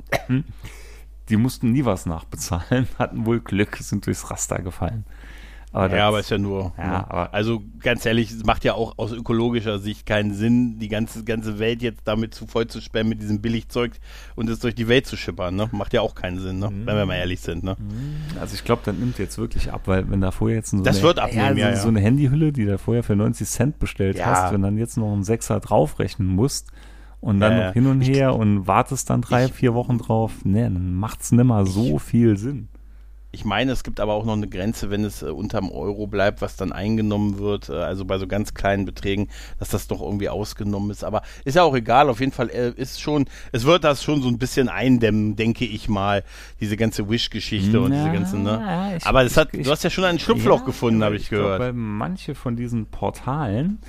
[1.31, 5.05] Die mussten nie was nachbezahlen, hatten wohl Glück, sind durchs Raster gefallen.
[5.73, 6.73] Aber ja, aber ist ja nur.
[6.77, 7.09] Ja, ne?
[7.09, 11.23] aber also ganz ehrlich, es macht ja auch aus ökologischer Sicht keinen Sinn, die ganze,
[11.23, 13.93] ganze Welt jetzt damit zu voll zu sperren mit diesem Billigzeug
[14.35, 15.55] und es durch die Welt zu schippern.
[15.55, 15.69] Ne?
[15.71, 16.69] Macht ja auch keinen Sinn, ne?
[16.69, 16.85] Mhm.
[16.85, 17.63] wenn wir mal ehrlich sind.
[17.63, 17.77] Ne?
[17.79, 18.37] Mhm.
[18.41, 20.97] Also ich glaube, dann nimmt jetzt wirklich ab, weil wenn da vorher jetzt so, das
[20.97, 24.23] eine, wird abnehmen, ja, ja, so eine Handyhülle, die da vorher für 90 Cent bestellt
[24.25, 26.67] hast, wenn dann jetzt noch einen Sechser draufrechnen musst,
[27.21, 30.43] und dann äh, noch hin und her und wartest dann drei, ich, vier Wochen drauf,
[30.43, 32.67] ne, dann macht's nimmer so viel Sinn
[33.33, 36.41] ich meine, es gibt aber auch noch eine Grenze, wenn es äh, unterm Euro bleibt,
[36.41, 40.27] was dann eingenommen wird, äh, also bei so ganz kleinen Beträgen, dass das doch irgendwie
[40.27, 41.03] ausgenommen ist.
[41.03, 44.21] Aber ist ja auch egal, auf jeden Fall äh, ist schon, es wird das schon
[44.21, 46.23] so ein bisschen eindämmen, denke ich mal,
[46.59, 48.97] diese ganze Wish-Geschichte und diese ganzen, ne?
[48.97, 51.23] Ich, aber das hat, ich, du hast ja schon ein Schlupfloch ja, gefunden, habe ich,
[51.23, 51.59] ich gehört.
[51.59, 53.79] Glaub, bei manche von diesen Portalen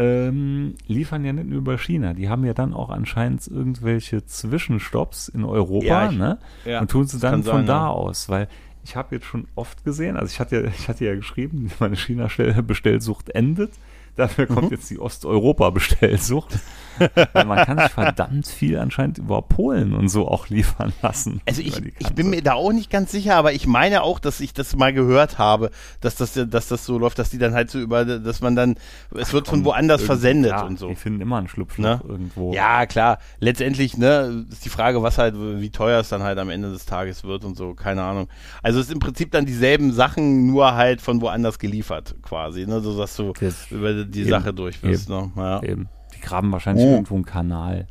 [0.00, 2.14] ähm, liefern ja nicht nur über China.
[2.14, 6.38] Die haben ja dann auch anscheinend irgendwelche Zwischenstopps in Europa, ja, ich, ne?
[6.64, 7.88] Ja, und tun sie dann von sein, da ja.
[7.88, 8.48] aus, weil
[8.82, 13.28] ich habe jetzt schon oft gesehen, also ich hatte, ich hatte ja geschrieben, meine China-Bestellsucht
[13.30, 13.72] endet.
[14.16, 14.76] Dafür kommt mhm.
[14.76, 16.58] jetzt die Osteuropa-Bestellsucht.
[17.34, 21.40] man kann sich verdammt viel anscheinend über Polen und so auch liefern lassen.
[21.46, 24.40] Also ich, ich bin mir da auch nicht ganz sicher, aber ich meine auch, dass
[24.40, 25.70] ich das mal gehört habe,
[26.00, 28.76] dass das, dass das so läuft, dass die dann halt so über, dass man dann,
[29.14, 30.88] es Ach, wird von woanders versendet ja, und so.
[30.88, 32.00] Die finden immer einen Schlupfloch ne?
[32.06, 32.52] irgendwo.
[32.52, 33.18] Ja, klar.
[33.38, 36.86] Letztendlich, ne, ist die Frage, was halt, wie teuer es dann halt am Ende des
[36.86, 38.28] Tages wird und so, keine Ahnung.
[38.62, 42.80] Also es ist im Prinzip dann dieselben Sachen, nur halt von woanders geliefert, quasi, ne,
[42.80, 45.62] so dass du das über die eben, Sache durch bist, eben, ne, ja.
[45.62, 45.88] Eben.
[46.20, 46.90] Die graben wahrscheinlich oh.
[46.90, 47.86] irgendwo einen Kanal.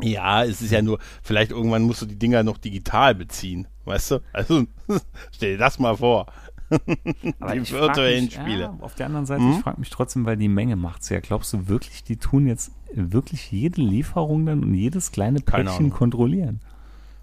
[0.00, 4.12] Ja, es ist ja nur, vielleicht irgendwann musst du die Dinger noch digital beziehen, weißt
[4.12, 4.18] du?
[4.32, 4.64] Also,
[5.32, 6.26] stell dir das mal vor.
[6.70, 8.62] Die virtuellen mich, Spiele.
[8.62, 9.52] Ja, auf der anderen Seite, mhm.
[9.52, 11.20] ich frage mich trotzdem, weil die Menge macht es ja.
[11.20, 16.60] Glaubst du wirklich, die tun jetzt wirklich jede Lieferung dann und jedes kleine Päckchen kontrollieren?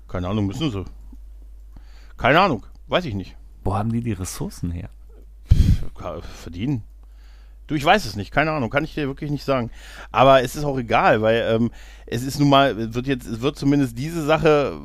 [0.08, 0.86] Keine Ahnung, müssen sie.
[2.18, 3.36] Keine Ahnung, weiß ich nicht.
[3.64, 4.90] Wo haben die die Ressourcen her?
[6.22, 6.84] Verdienen.
[7.68, 9.72] Du, ich weiß es nicht, keine Ahnung, kann ich dir wirklich nicht sagen.
[10.12, 11.72] Aber es ist auch egal, weil ähm,
[12.06, 14.78] es ist nun mal, wird jetzt, es wird zumindest diese Sache,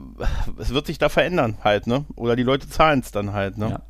[0.59, 2.05] es wird sich da verändern halt, ne?
[2.15, 3.71] Oder die Leute zahlen es dann halt, ne?
[3.71, 3.83] Ja,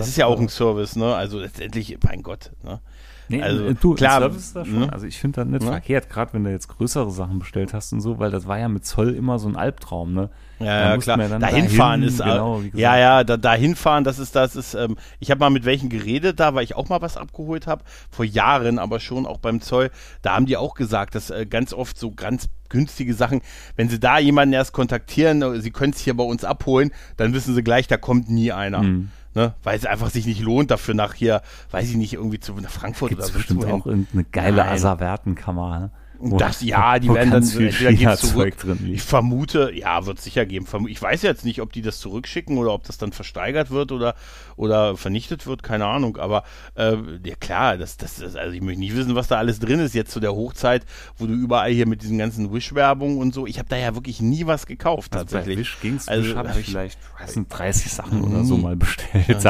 [0.00, 1.14] Es ist ja auch ein Service, ne?
[1.14, 2.80] Also letztendlich, mein Gott, ne?
[3.28, 4.80] Nee, also, äh, du, klar, Service da schon.
[4.80, 4.92] Ne?
[4.92, 5.70] Also ich finde das nicht ne?
[5.70, 8.68] verkehrt, gerade wenn du jetzt größere Sachen bestellt hast und so, weil das war ja
[8.68, 10.30] mit Zoll immer so ein Albtraum, ne?
[10.60, 11.16] Ja, ja klar.
[11.16, 14.74] Da hinfahren ist genau, ja, ja, da, da hinfahren, das ist das ist.
[14.74, 17.84] Ähm, ich habe mal mit welchen geredet, da, weil ich auch mal was abgeholt habe
[18.10, 19.90] vor Jahren, aber schon auch beim Zoll.
[20.22, 23.40] Da haben die auch gesagt, dass äh, ganz oft so ganz günstige Sachen,
[23.76, 27.34] wenn sie da jemanden erst kontaktieren, äh, sie können es hier bei uns abholen, dann
[27.34, 28.82] wissen sie gleich, da kommt nie einer.
[28.82, 29.10] Mhm.
[29.34, 29.54] Ne?
[29.62, 32.70] Weil es einfach sich nicht lohnt, dafür nach hier, weiß ich nicht, irgendwie zu nach
[32.70, 33.38] Frankfurt Gibt's oder so.
[33.38, 35.80] bestimmt auch irgendeine geile Asservertenkammer.
[35.80, 35.90] Ne?
[36.20, 38.54] Das, ja, die werden dann entweder geht's zurück.
[38.86, 40.66] ich vermute, ja, wird sicher geben.
[40.88, 44.14] Ich weiß jetzt nicht, ob die das zurückschicken oder ob das dann versteigert wird oder,
[44.56, 46.16] oder vernichtet wird, keine Ahnung.
[46.16, 46.44] Aber
[46.76, 49.80] äh, ja klar, das, das, das, also ich möchte nicht wissen, was da alles drin
[49.80, 50.84] ist jetzt zu der Hochzeit,
[51.16, 53.46] wo du überall hier mit diesen ganzen Wish-Werbung und so.
[53.46, 55.76] Ich habe da ja wirklich nie was gekauft also tatsächlich.
[55.82, 59.24] Bei Wish also habe ich vielleicht weiß nicht, 30 Sachen nie, oder so mal bestellt.
[59.28, 59.44] Das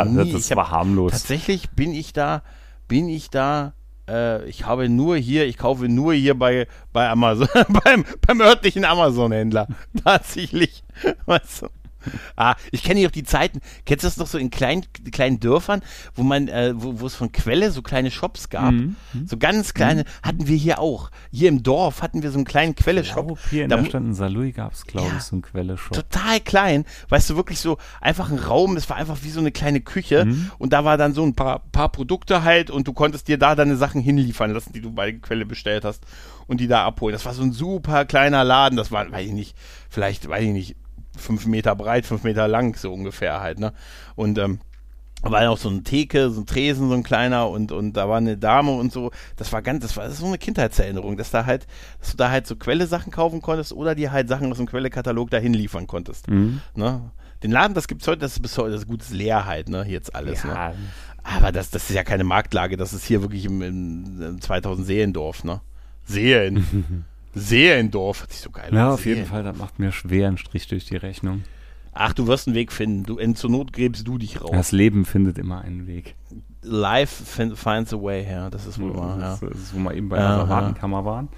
[0.57, 1.13] war harmlos.
[1.13, 2.43] Tatsächlich bin ich da,
[2.89, 3.75] bin ich da
[4.09, 7.49] äh, ich habe nur hier, ich kaufe nur hier bei, bei Amazon,
[7.85, 9.69] beim, beim örtlichen Amazon-Händler.
[10.05, 10.85] Tatsächlich.
[11.27, 11.69] Weißt du?
[12.37, 13.61] Ah, ich kenne ja auch die Zeiten.
[13.87, 15.83] Kennst du das noch so in kleinen, kleinen Dörfern,
[16.15, 18.73] wo man, äh, wo, es von Quelle so kleine Shops gab?
[18.73, 18.97] Mhm.
[19.27, 21.11] So ganz kleine, hatten wir hier auch.
[21.31, 23.39] Hier im Dorf hatten wir so einen kleinen Quelle-Shop.
[23.51, 25.17] hier in Da der Stadt in Saarlouis gab es, glaube Ja.
[25.17, 25.93] ich, so einen Quelle-Shop.
[25.93, 29.53] Total klein, weißt du, wirklich so einfach ein Raum, es war einfach wie so eine
[29.53, 30.51] kleine Küche Mhm.
[30.59, 33.55] und da war dann so ein paar, paar Produkte halt und du konntest dir da
[33.55, 36.03] deine Sachen hinliefern lassen, die du bei der Quelle bestellt hast
[36.47, 37.13] und die da abholen.
[37.13, 39.57] Das war so ein super kleiner Laden, das war, weiß ich nicht,
[39.89, 40.77] vielleicht, weiß ich nicht,
[41.17, 43.73] fünf Meter breit, fünf Meter lang, so ungefähr halt, ne?
[44.15, 44.61] Und ähm,
[45.25, 47.95] da war ja auch so eine Theke, so ein Tresen, so ein kleiner und, und
[47.95, 49.11] da war eine Dame und so.
[49.37, 51.67] Das war ganz, das war das so eine Kindheitserinnerung, dass da halt,
[51.99, 55.31] dass du da halt so Quelle-Sachen kaufen konntest oder dir halt Sachen aus dem Quelle-Katalog
[55.31, 56.29] dahin liefern konntest.
[56.29, 56.61] Mhm.
[56.75, 57.11] Ne?
[57.43, 59.85] Den Laden, das gibt's heute, das ist bis heute, das ist gutes leer halt, ne?
[59.89, 60.53] Jetzt alles, ne?
[60.53, 60.75] Ja,
[61.23, 64.87] Aber das, das ist ja keine Marktlage, das ist hier wirklich im, im, im 2000
[64.87, 65.61] Seelendorf, ne?
[66.05, 67.05] Seen.
[67.35, 69.27] Seelendorf, hat sich so geil ja auf jeden Seelen.
[69.29, 71.43] Fall, das macht mir schwer einen Strich durch die Rechnung.
[71.93, 73.05] Ach, du wirst einen Weg finden.
[73.05, 74.51] Du, in, zur Not gräbst du dich raus.
[74.53, 76.17] Das Leben findet immer einen Weg.
[76.63, 79.31] Life fin- finds a way, ja, das ist wohl wahr, ja.
[79.31, 81.29] das, das ist, wo wir eben bei der Asservatenkammer waren.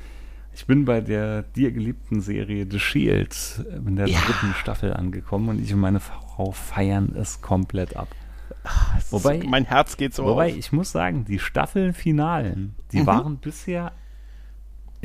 [0.54, 3.36] Ich bin bei der dir geliebten Serie The Shield
[3.86, 4.18] in der Ja.
[4.20, 8.08] dritten Staffel angekommen und ich und meine Frau feiern es komplett ab.
[9.10, 10.56] Wobei, mein Herz geht so wobei auf.
[10.56, 13.06] ich muss sagen, die Staffelfinalen, die Mhm.
[13.06, 13.92] waren bisher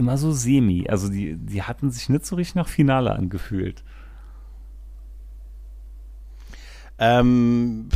[0.01, 0.87] immer so semi.
[0.89, 3.83] Also die, die hatten sich nicht so richtig nach Finale angefühlt.
[7.03, 7.89] Ähm,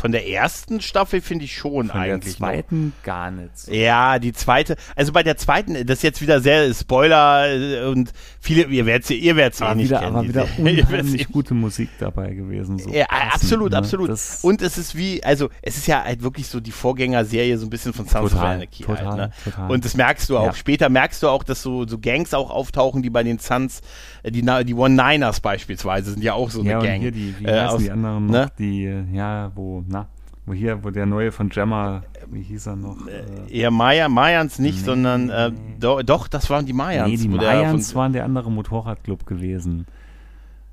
[0.00, 2.38] von der ersten Staffel finde ich schon Von der eigentlich.
[2.38, 2.48] noch.
[2.48, 3.72] zweiten gar nicht so.
[3.72, 8.12] Ja, die zweite, also bei der zweiten, das ist jetzt wieder sehr Spoiler äh, und
[8.40, 10.16] viele, ihr werdet sie, ihr werdet sie eh Aber nicht wieder, kennen.
[10.16, 12.78] aber wieder eh unheimlich gute Musik dabei gewesen.
[12.78, 13.78] So Ja, passend, absolut, ne?
[13.78, 14.10] absolut.
[14.10, 17.66] Das- Und es ist wie, also es ist ja halt wirklich so die Vorgängerserie so
[17.66, 19.30] ein bisschen von Sons of Total, Anarchy total, halt, ne?
[19.44, 19.70] total.
[19.72, 20.46] Und das merkst du auch.
[20.46, 20.54] Ja.
[20.54, 23.80] Später merkst du auch, dass so, so Gangs auch auftauchen, die bei den Sons,
[24.22, 27.00] äh, die, die One-Niners beispielsweise sind ja auch so eine ja, Gang.
[27.00, 28.32] hier die, wie äh, aus- die anderen noch?
[28.32, 28.51] ne?
[28.58, 30.06] Die, äh, ja, wo, na,
[30.46, 32.96] wo hier, wo der neue von Gemma, wie hieß er noch?
[33.06, 34.84] Äh, Eher Maya, Mayans nicht, Nee.
[34.84, 37.08] sondern äh, do, doch, das waren die Mayans.
[37.10, 39.86] nee, die Mayans waren der andere Motorradclub gewesen.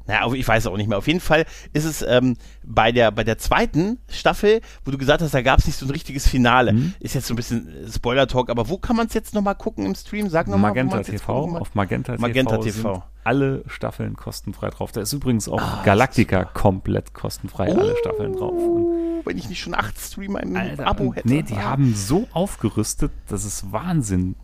[0.09, 0.97] Naja, ich weiß auch nicht mehr.
[0.97, 2.35] Auf jeden Fall ist es ähm,
[2.65, 5.85] bei, der, bei der zweiten Staffel, wo du gesagt hast, da gab es nicht so
[5.85, 6.73] ein richtiges Finale.
[6.73, 6.93] Mhm.
[6.99, 9.85] Ist jetzt so ein bisschen äh, Spoiler-Talk, aber wo kann man es jetzt nochmal gucken
[9.85, 10.27] im Stream?
[10.29, 12.93] Sag nochmal, Magenta TV, auf Magenta, Magenta TV, TV.
[12.95, 14.91] sind alle Staffeln kostenfrei drauf.
[14.91, 18.53] Da ist übrigens auch Ah, Galactica komplett kostenfrei, alle Staffeln drauf.
[18.53, 21.27] Und Oh, wenn ich nicht schon acht Streamer im Abo hätte.
[21.27, 21.63] Nee, die Ah.
[21.71, 24.35] haben so aufgerüstet, das ist Wahnsinn.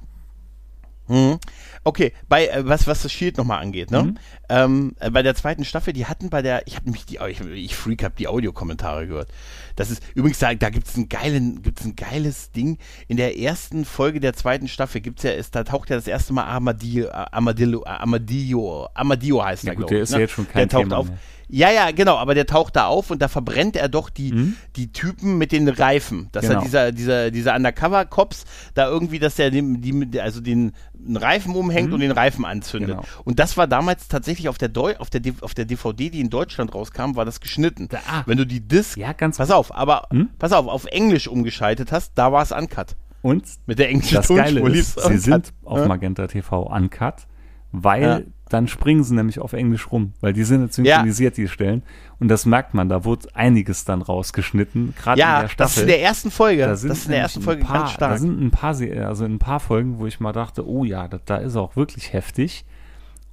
[1.07, 1.38] Mhm.
[1.84, 4.03] Okay, bei äh, was was das Shield nochmal angeht, ne?
[4.03, 4.18] Mhm.
[4.50, 7.41] Ähm, äh, bei der zweiten Staffel, die hatten bei der, ich habe mich die, ich,
[7.41, 9.30] ich Freak habe die Audiokommentare gehört.
[9.76, 12.78] Das ist übrigens da, da gibt's einen geilen, gibt's ein geiles Ding.
[13.08, 16.34] In der ersten Folge der zweiten Staffel gibt's ja, ist, da taucht ja das erste
[16.34, 20.04] Mal Armadillo, Armadillo, Armadillo, Armadillo heißt Ja er, gut, glaube der ich.
[20.04, 20.16] ist ne?
[20.18, 21.08] ja jetzt schon kein der taucht Thema auf.
[21.08, 21.18] mehr.
[21.48, 24.56] Ja, ja, genau, aber der taucht da auf und da verbrennt er doch die, Mhm.
[24.78, 26.28] die Typen mit den Reifen.
[26.32, 26.60] Dass Genau.
[26.60, 30.72] er dieser, dieser, dieser Undercover-Cops da irgendwie, dass er dem, die, also den
[31.08, 32.89] Reifen umhängt und den Reifen anzündet.
[32.98, 33.02] Mhm.
[33.02, 33.08] Genau.
[33.26, 36.19] Und das war damals tatsächlich auf der, Deu auf, der, D- auf der DVD, die
[36.19, 37.88] in Deutschland rauskam, war das geschnitten.
[38.07, 38.23] Ah.
[38.25, 40.29] Wenn du die Disc, Ja, ganz pass auf, aber Hm?
[40.38, 42.95] pass auf, auf Englisch umgeschaltet hast, da war es uncut.
[43.21, 45.88] Und Mit der englischen das Geile ist, sie sind auf Ja?
[45.88, 47.25] Magenta TV uncut,
[47.71, 48.21] weil Ja.
[48.49, 51.81] dann springen sie nämlich auf Englisch rum, weil die sind jetzt synchronisiert, die Stellen.
[52.19, 55.71] Und das merkt man, da wurde einiges dann rausgeschnitten, gerade in Ja, der das Staffel.
[55.77, 56.61] ist in der ersten Folge.
[56.61, 58.11] da Das sind ist in der ersten ein Folge paar, ganz stark.
[58.11, 58.75] Da sind ein paar,
[59.07, 61.75] also in ein paar Folgen, wo ich mal dachte, oh ja, da, da ist auch
[61.75, 62.63] wirklich heftig.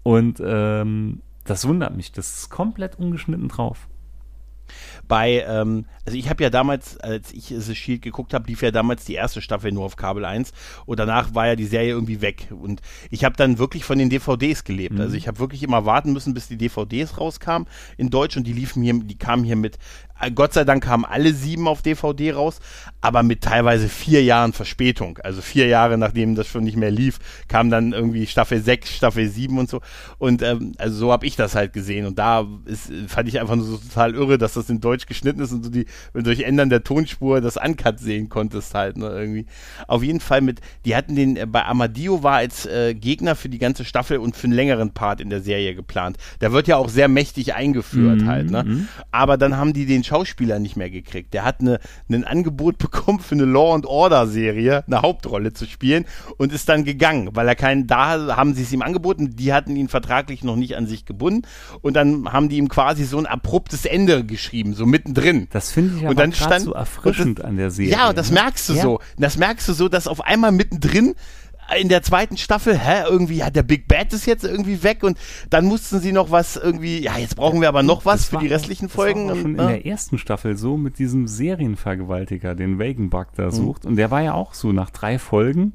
[0.03, 3.89] Und ähm, das wundert mich, das ist komplett ungeschnitten drauf.
[5.09, 8.71] bei, ähm, also ich habe ja damals, als ich The Shield geguckt habe, lief ja
[8.71, 10.53] damals die erste Staffel nur auf Kabel 1
[10.85, 12.81] und danach war ja die Serie irgendwie weg und
[13.11, 14.99] ich habe dann wirklich von den DVDs gelebt.
[14.99, 18.53] Also ich habe wirklich immer warten müssen, bis die DVDs rauskamen in Deutsch und die
[18.53, 19.79] liefen hier, die kamen hier mit,
[20.21, 22.61] äh, Gott sei Dank kamen alle sieben auf DVD raus,
[23.01, 25.19] aber mit teilweise vier Jahren Verspätung.
[25.23, 29.29] Also vier Jahre nachdem das schon nicht mehr lief, kam dann irgendwie Staffel 6, Staffel
[29.29, 29.81] 7 und so.
[30.19, 32.07] Und ähm, also so habe ich das halt gesehen.
[32.07, 35.41] Und da ist, fand ich einfach nur so total irre, dass das in Deutsch geschnitten
[35.41, 38.97] ist und du die, wenn du durch Ändern der Tonspur das Uncut sehen konntest halt,
[38.97, 39.47] ne, irgendwie.
[39.89, 43.49] Auf jeden Fall mit, die hatten den, äh, bei Armadillo war als äh, Gegner für
[43.49, 46.17] die ganze Staffel und für einen längeren Part in der Serie geplant.
[46.41, 48.87] Der wird ja auch sehr mächtig eingeführt Mhm, halt, ne?
[49.11, 51.35] Aber dann haben die den Schauspieler nicht mehr gekriegt.
[51.35, 51.79] Der hat eine,
[52.11, 56.05] ein Angebot bekommen für eine Law and Order Serie, eine Hauptrolle zu spielen
[56.39, 59.77] und ist dann gegangen, weil er keinen, da haben sie es ihm angeboten, die hatten
[59.77, 61.47] ihn vertraglich noch nicht an sich gebunden
[61.81, 65.49] und dann haben die ihm quasi so ein abruptes Ende geschrieben, so mittendrin.
[65.51, 67.93] Das finde ich Und dann stand- so erfrischend das- an der Serie.
[67.93, 68.41] Ja, und das ne?
[68.41, 68.83] merkst du Ja.
[68.83, 69.01] so.
[69.19, 71.15] Das merkst du so, dass auf einmal mittendrin
[71.81, 75.17] in der zweiten Staffel, hä, irgendwie hat der Big Bad ist jetzt irgendwie weg und
[75.49, 78.39] dann mussten sie noch was irgendwie, ja, jetzt brauchen wir aber noch was Das für
[78.39, 79.29] die restlichen das war Folgen.
[79.29, 79.67] schon und, in ne?
[79.69, 81.27] der ersten Staffel so mit diesem
[81.77, 83.37] Serienvergewaltiger, den Wagenbug Mhm.
[83.37, 83.87] da sucht.
[83.87, 85.75] Und der war ja auch so, nach drei Folgen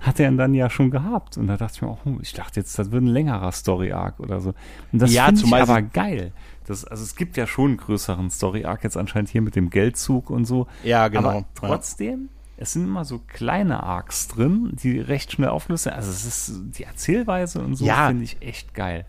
[0.00, 1.38] hat er ihn dann ja schon gehabt.
[1.38, 4.20] Und da dachte ich mir auch, hm, ich dachte jetzt, das wird ein längerer Story-Arc
[4.20, 4.50] oder so.
[4.92, 6.32] Und das Ja, finde ich aber geil.
[6.68, 10.30] Das, also es gibt ja schon einen größeren Story-Arc jetzt anscheinend hier mit dem Geldzug
[10.30, 10.66] und so.
[10.84, 11.28] Ja, genau.
[11.30, 15.92] Aber trotzdem, es sind immer so kleine Arcs drin, die recht schnell auflösen.
[15.92, 18.08] Also es ist die Erzählweise und so Ja.
[18.08, 19.06] finde ich echt geil.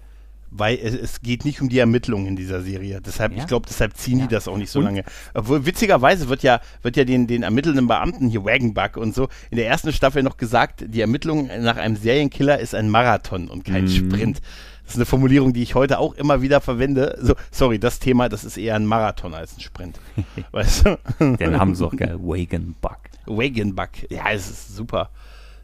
[0.52, 3.02] Weil es, es geht nicht um die Ermittlungen in dieser Serie.
[3.06, 3.38] Deshalb, Ja.
[3.40, 4.26] ich glaube, deshalb ziehen Ja.
[4.26, 5.04] die das auch nicht so Und- lange.
[5.36, 9.58] Obwohl, witzigerweise wird ja, wird ja den, den ermittelnden Beamten hier Wagenbug und so in
[9.58, 13.84] der ersten Staffel noch gesagt, die Ermittlung nach einem Serienkiller ist ein Marathon und kein
[13.84, 13.90] Mhm.
[13.90, 14.42] Sprint.
[14.90, 17.16] Das ist eine Formulierung, die ich heute auch immer wieder verwende.
[17.22, 20.00] So, sorry, das Thema, das ist eher ein Marathon als ein Sprint.
[20.52, 21.36] weißt du?
[21.38, 22.18] Den haben sie auch geil.
[22.20, 22.98] Wagenbug.
[23.28, 23.90] Wagenbug.
[24.10, 25.12] Ja, es ist super.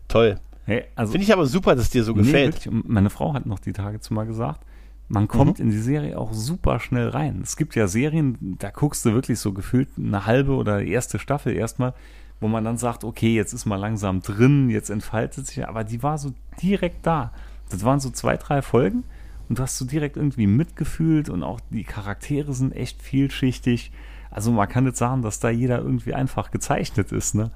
[0.08, 0.40] Toll.
[0.68, 2.66] Hey, also Finde ich aber super, dass dir so Nee, gefällt.
[2.68, 2.84] wirklich.
[2.88, 4.62] Meine Frau hat noch die Tage zu mal gesagt,
[5.08, 7.40] man kommt in die Serie auch super schnell rein.
[7.42, 11.56] Es gibt ja Serien, da guckst du wirklich so gefühlt eine halbe oder erste Staffel
[11.56, 11.96] erstmal,
[12.40, 16.04] wo man dann sagt, okay, jetzt ist mal langsam drin, jetzt entfaltet sich, aber die
[16.04, 17.32] war so direkt da.
[17.72, 19.04] Das waren so zwei, drei Folgen
[19.50, 23.92] und du hast so direkt irgendwie mitgefühlt und auch die Charaktere sind echt vielschichtig.
[24.32, 27.52] Also man kann nicht sagen, dass da jeder irgendwie einfach gezeichnet ist, ne?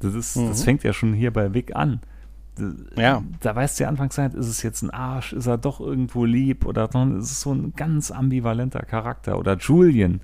[0.00, 2.00] Das ist, das fängt ja schon hier bei Vic an.
[2.96, 3.22] Ja.
[3.40, 6.66] Da weißt du ja Anfangszeit, ist es jetzt ein Arsch, ist er doch irgendwo lieb
[6.66, 9.38] oder dann ist es so ein ganz ambivalenter Charakter.
[9.38, 10.20] Oder Julian.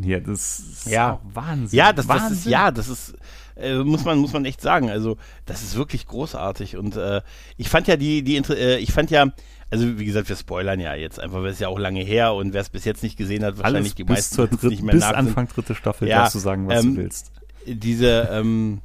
[0.00, 1.20] Hier, das ist Ja.
[1.32, 1.76] Wahnsinn.
[1.76, 2.52] Ja, das, das ist, Wahnsinn.
[2.52, 3.16] ja, das ist,
[3.56, 4.90] äh, muss man, muss man echt sagen.
[4.90, 6.76] Also, das ist wirklich großartig.
[6.76, 7.22] Und äh,
[7.56, 9.32] ich fand ja die, die, äh, ich fand ja,
[9.70, 12.52] also wie gesagt, wir spoilern ja jetzt einfach, weil es ja auch lange her und
[12.52, 14.94] wer es bis jetzt nicht gesehen hat, wahrscheinlich Alles die meisten zur dritt, nicht mehr
[14.94, 15.02] bis.
[15.04, 17.32] Anfang dritte Staffel Ja, darfst du sagen, was ähm, du willst.
[17.66, 18.80] diese, ähm,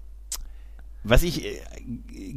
[1.03, 1.59] was ich äh,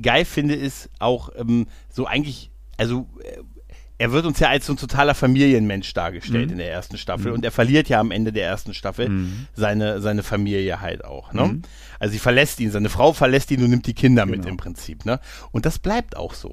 [0.00, 3.38] geil finde, ist auch ähm, so eigentlich, also äh,
[3.98, 6.52] er wird uns ja als so ein totaler Familienmensch dargestellt Mhm.
[6.52, 9.46] in der ersten Staffel und er verliert ja am Ende der ersten Staffel Mhm.
[9.54, 11.32] seine, seine Familie halt auch.
[11.32, 11.44] Ne?
[11.44, 11.62] Mhm.
[12.00, 14.48] Also sie verlässt ihn, seine Frau verlässt ihn und nimmt die Kinder mit Genau.
[14.48, 15.04] im Prinzip.
[15.04, 15.20] Ne?
[15.52, 16.52] Und das bleibt auch so.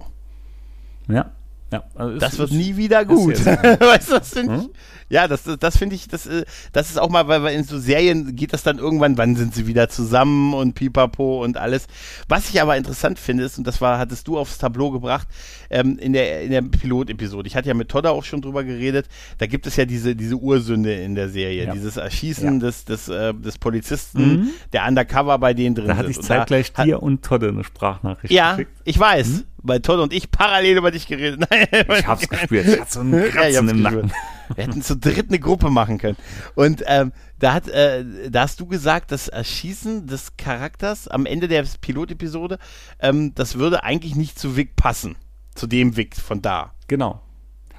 [1.07, 1.31] Ja.
[1.71, 3.45] Ja also ist- Das wird ist- nie wieder ist gut.
[3.45, 4.61] weißt du, das finde ich.
[4.63, 4.69] Hm?
[5.11, 8.35] Ja, das, das, finde ich, das, äh, das ist auch mal, weil, in so Serien
[8.35, 11.87] geht das dann irgendwann, wann sind sie wieder zusammen und pipapo und alles.
[12.27, 15.27] Was ich aber interessant finde, ist, und das war, hattest du aufs Tableau gebracht,
[15.71, 17.47] ähm, in der, in der Pilot-Episode.
[17.47, 19.07] Ich hatte ja mit Todda auch schon drüber geredet.
[19.39, 21.73] Da gibt es ja diese, diese Ursünde in der Serie, Ja.
[21.73, 22.59] dieses Erschießen Ja.
[22.67, 24.49] des, des, äh, des Polizisten, Mhm.
[24.73, 26.17] der undercover bei denen drin Da hatte ist.
[26.19, 28.71] ich zeitgleich hat- dir und Todde eine Sprachnachricht Ja, geschickt.
[28.83, 31.45] ich weiß, weil Todd und ich parallel über dich geredet.
[31.49, 31.67] Nein,
[31.99, 32.67] Ich hab's gespürt.
[32.67, 34.05] Ich hatte so einen Ja, Kratzen hab's im gespürt.
[34.05, 34.11] Nacken.
[34.55, 36.17] Wir hätten zu dritt eine Gruppe machen können.
[36.55, 41.47] Und ähm, da hat, äh, da hast du gesagt, das Erschießen des Charakters am Ende
[41.47, 42.57] der Pilotepisode,
[42.99, 45.15] ähm, das würde eigentlich nicht zu Vic passen.
[45.55, 46.73] Zu dem Vic von da.
[46.87, 47.21] Genau.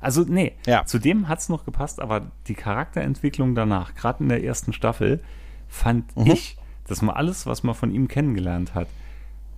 [0.00, 0.86] Also, nee, Ja.
[0.86, 5.22] zu dem hat's noch gepasst, aber die Charakterentwicklung danach, gerade in der ersten Staffel,
[5.68, 6.30] fand Mhm.
[6.30, 6.56] ich,
[6.86, 8.86] dass man alles, was man von ihm kennengelernt hat,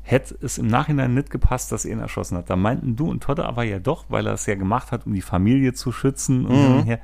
[0.02, 2.50] hätte es im Nachhinein nicht gepasst, dass er ihn erschossen hat.
[2.50, 5.14] Da meinten du und Todde aber ja doch, weil er es ja gemacht hat, um
[5.14, 6.82] die Familie zu schützen und Mhm.
[6.84, 6.98] her,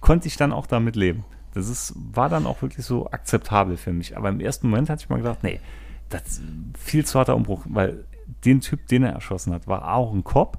[0.00, 1.24] konnte ich dann auch damit leben.
[1.54, 4.16] Das ist, war dann auch wirklich so akzeptabel für mich.
[4.16, 5.60] Aber im ersten Moment hatte ich mal gedacht, nee,
[6.10, 6.42] das ist
[6.78, 8.04] viel zu harter Umbruch, weil
[8.44, 10.58] den Typ, den er erschossen hat, war auch ein Cop.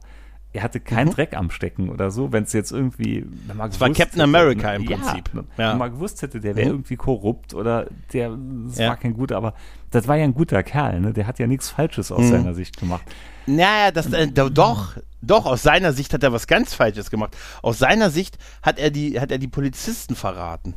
[0.53, 3.25] Er hatte keinen Dreck am Stecken oder so, wenn es jetzt irgendwie.
[3.45, 5.33] Wenn man Es war Captain hätte, America im ja, Prinzip.
[5.33, 5.71] ne, Ja.
[5.73, 6.73] Wenn man gewusst hätte, der wäre Mhm.
[6.75, 8.29] irgendwie korrupt oder der
[8.67, 8.87] das Ja.
[8.89, 9.53] war kein guter, aber
[9.95, 11.13] das war ja ein guter Kerl, ne?
[11.13, 12.29] Der hat ja nichts Falsches aus Mhm.
[12.31, 13.03] seiner Sicht gemacht.
[13.47, 17.35] Naja, das, äh, do- doch, doch, aus seiner Sicht hat er was ganz Falsches gemacht.
[17.61, 20.75] Aus seiner Sicht hat er die, hat er die Polizisten verraten.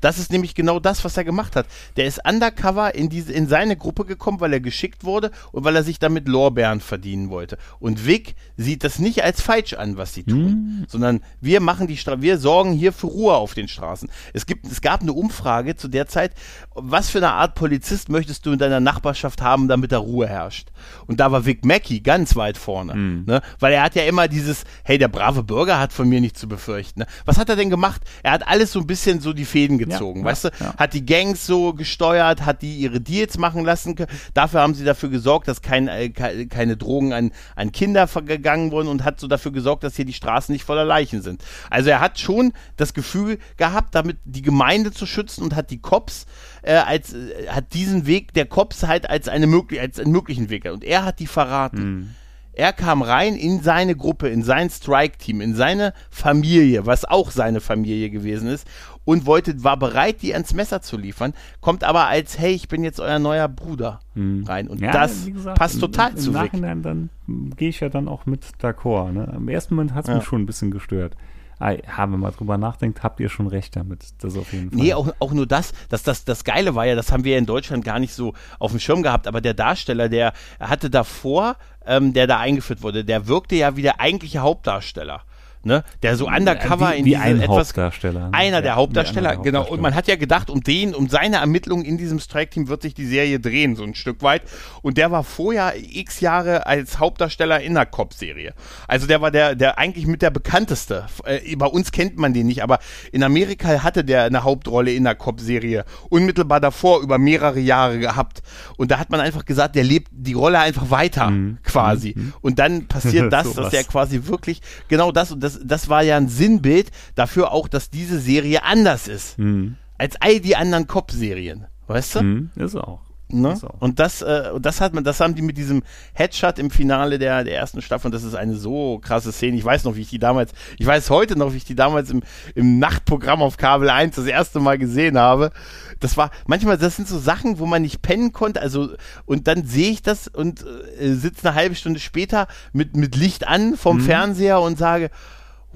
[0.00, 1.66] Das ist nämlich genau das, was er gemacht hat.
[1.96, 5.76] Der ist undercover in, diese, in seine Gruppe gekommen, weil er geschickt wurde und weil
[5.76, 7.58] er sich damit Lorbeeren verdienen wollte.
[7.78, 11.96] Und Vic sieht das nicht als falsch an, was sie tun, sondern wir machen die
[11.96, 14.08] Stra wir sorgen hier für Ruhe auf den Straßen.
[14.32, 16.32] Es gibt, es gab eine Umfrage zu der Zeit,
[16.74, 20.68] was für eine Art Polizist möchtest du in deiner Nachbarschaft haben, damit da Ruhe herrscht?
[21.06, 23.42] Und da war Vic Mackey ganz weit vorne, ne?
[23.58, 26.48] weil er hat ja immer dieses, hey, der brave Bürger hat von mir nichts zu
[26.48, 27.00] befürchten.
[27.00, 27.06] Ne?
[27.24, 28.02] Was hat er denn gemacht?
[28.22, 30.48] Er hat alles so ein bisschen so die Fäden gezogen, Ja, weißt du?
[30.60, 30.74] ja.
[30.76, 33.94] Hat die Gangs so gesteuert, hat die ihre Deals machen lassen.
[33.94, 34.10] können.
[34.34, 38.70] Dafür haben sie dafür gesorgt, dass kein, äh, ke- keine Drogen an, an Kinder vergegangen
[38.72, 41.42] wurden und hat so dafür gesorgt, dass hier die Straßen nicht voller Leichen sind.
[41.70, 45.80] Also er hat schon das Gefühl gehabt, damit die Gemeinde zu schützen und hat die
[45.80, 46.26] Cops
[46.62, 50.50] äh, als äh, hat diesen Weg der Cops halt als eine möglich als einen möglichen
[50.50, 52.14] Weg und er hat die verraten.
[52.56, 57.60] Er kam rein in seine Gruppe, in sein Strike-Team, in seine Familie, was auch seine
[57.60, 58.66] Familie gewesen ist,
[59.04, 62.82] und wollte, war bereit, die ans Messer zu liefern, kommt aber als, hey, ich bin
[62.82, 64.44] jetzt euer neuer Bruder Hm.
[64.48, 64.68] rein.
[64.68, 66.34] Und Ja, das gesagt, passt im- total im, zu Im.
[66.34, 67.10] Nachhinein dann
[67.56, 69.12] gehe ich ja dann auch mit d'accord.
[69.12, 69.30] Ne?
[69.36, 70.16] Im ersten Moment hat es Ja.
[70.16, 71.14] mich schon ein bisschen gestört.
[71.58, 74.04] Ah, wenn man mal drüber nachdenkt, habt ihr schon recht damit.
[74.22, 74.78] Das auf jeden Fall.
[74.78, 77.38] Nee, auch, auch nur das, dass das, das Geile war ja, das haben wir ja
[77.38, 81.56] in Deutschland gar nicht so auf dem Schirm gehabt, aber der Darsteller, der hatte davor,
[81.86, 85.22] ähm, der da eingeführt wurde, der wirkte ja wie der eigentliche Hauptdarsteller.
[85.66, 85.82] Ne?
[86.02, 88.20] Der so undercover wie, in wie ein etwas Hauptdarsteller.
[88.28, 88.34] ne?
[88.34, 89.66] Einer der Ja, Hauptdarsteller, der genau.
[89.66, 92.94] Und man hat ja gedacht, um den, um seine Ermittlungen in diesem Strike-Team wird sich
[92.94, 94.42] die Serie drehen, so ein Stück weit.
[94.82, 98.54] Und der war vorher x Jahre als Hauptdarsteller in einer Cop-Serie.
[98.86, 101.06] Also der war der, der eigentlich mit der bekannteste.
[101.24, 102.78] Äh, bei uns kennt man den nicht, aber
[103.10, 105.84] in Amerika hatte der eine Hauptrolle in einer Cop-Serie.
[106.10, 108.42] Unmittelbar davor über mehrere Jahre gehabt.
[108.76, 111.58] Und da hat man einfach gesagt, der lebt die Rolle einfach weiter, Mhm.
[111.64, 112.14] quasi.
[112.40, 113.70] Und dann passiert das, dass Sowas.
[113.70, 117.90] der quasi wirklich, genau das, und das, das war ja ein Sinnbild dafür auch, dass
[117.90, 119.38] diese Serie anders ist.
[119.38, 119.76] Mhm.
[119.98, 121.66] Als all die anderen Cop-Serien.
[121.86, 122.22] Weißt du?
[122.22, 123.00] Mhm, ist auch.
[123.28, 123.52] Ne?
[123.52, 123.80] Ist auch.
[123.80, 125.82] Und das, äh, und das hat man, das haben die mit diesem
[126.12, 129.56] Headshot im Finale der, der ersten Staffel, und das ist eine so krasse Szene.
[129.56, 132.10] Ich weiß noch, wie ich die damals, ich weiß heute noch, wie ich die damals
[132.10, 132.22] im,
[132.54, 135.50] im Nachtprogramm auf Kabel 1 das erste Mal gesehen habe.
[135.98, 138.90] Das war, manchmal, das sind so Sachen, wo man nicht pennen konnte, also,
[139.24, 140.64] und dann sehe ich das und
[141.00, 145.10] äh, sitze eine halbe Stunde später mit, mit Licht an vom Fernseher und sage,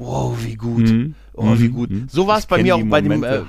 [0.01, 0.89] wow, wie gut.
[0.91, 1.15] Mhm.
[1.35, 1.75] Oh, wie Mhm.
[1.75, 1.91] gut.
[1.91, 2.09] Mhm.
[2.11, 3.43] So war es bei mir auch bei dem, äh.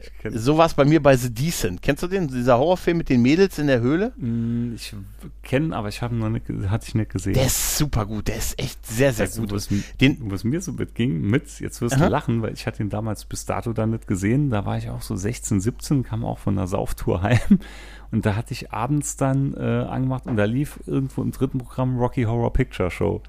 [0.00, 1.82] Ich kenn- so war es bei mir bei The Decent.
[1.82, 2.28] Kennst du den?
[2.28, 4.12] Dieser Horrorfilm mit den Mädels in der Höhle?
[4.16, 4.94] Mm, Ich
[5.42, 7.34] kenne, aber ich habe ihn noch nicht, hatte ich nicht gesehen.
[7.34, 8.28] Der ist super gut.
[8.28, 9.52] Der ist echt sehr, sehr Also, gut.
[9.52, 9.68] was,
[10.00, 12.04] Den- was mir so mitging, mit, jetzt wirst Aha.
[12.06, 14.50] du lachen, weil ich hatte ihn damals bis dato dann nicht gesehen.
[14.50, 17.58] Da war ich auch so 16, 17, kam auch von einer Sauftour heim.
[18.12, 21.98] Und da hatte ich abends dann äh, angemacht und da lief irgendwo im dritten Programm
[21.98, 23.20] Rocky Horror Picture Show.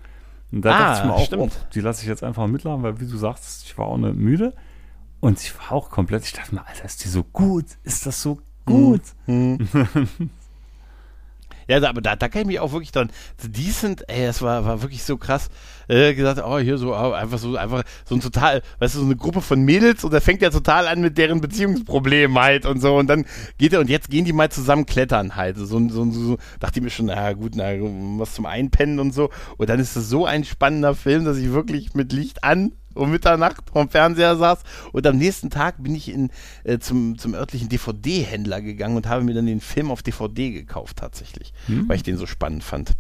[0.51, 1.59] Und da Ah, dachte ich mir auch, stimmt.
[1.61, 4.15] oh, die lasse ich jetzt einfach mitlaufen, weil wie du sagst, ich war auch nicht
[4.15, 4.53] müde.
[5.19, 7.65] Und ich war auch komplett, ich dachte mir, Alter, ist die so gut?
[7.83, 9.01] Ist das so gut?
[11.69, 13.11] Ja, aber da, da kann ich mich auch wirklich dran.
[13.37, 15.49] The Decent, ey, das war, war wirklich so krass.
[15.87, 19.05] Äh, gesagt, oh, hier so, oh, einfach so, einfach so ein total, weißt du, so
[19.05, 22.81] eine Gruppe von Mädels und da fängt ja total an mit deren Beziehungsproblemen halt und
[22.81, 23.25] so und dann
[23.59, 25.57] geht er und jetzt gehen die mal zusammen klettern halt.
[25.57, 27.73] So, so, so, so dachte ich mir schon, na gut, na,
[28.17, 29.29] was zum Einpennen und so.
[29.57, 33.11] Und dann ist es so ein spannender Film, dass ich wirklich mit Licht an um
[33.11, 34.59] Mitternacht vorm Fernseher saß
[34.91, 36.29] und am nächsten Tag bin ich in,
[36.63, 40.97] äh, zum, zum örtlichen DVD-Händler gegangen und habe mir dann den Film auf DVD gekauft
[40.97, 41.53] tatsächlich,
[41.87, 42.93] weil ich den so spannend fand.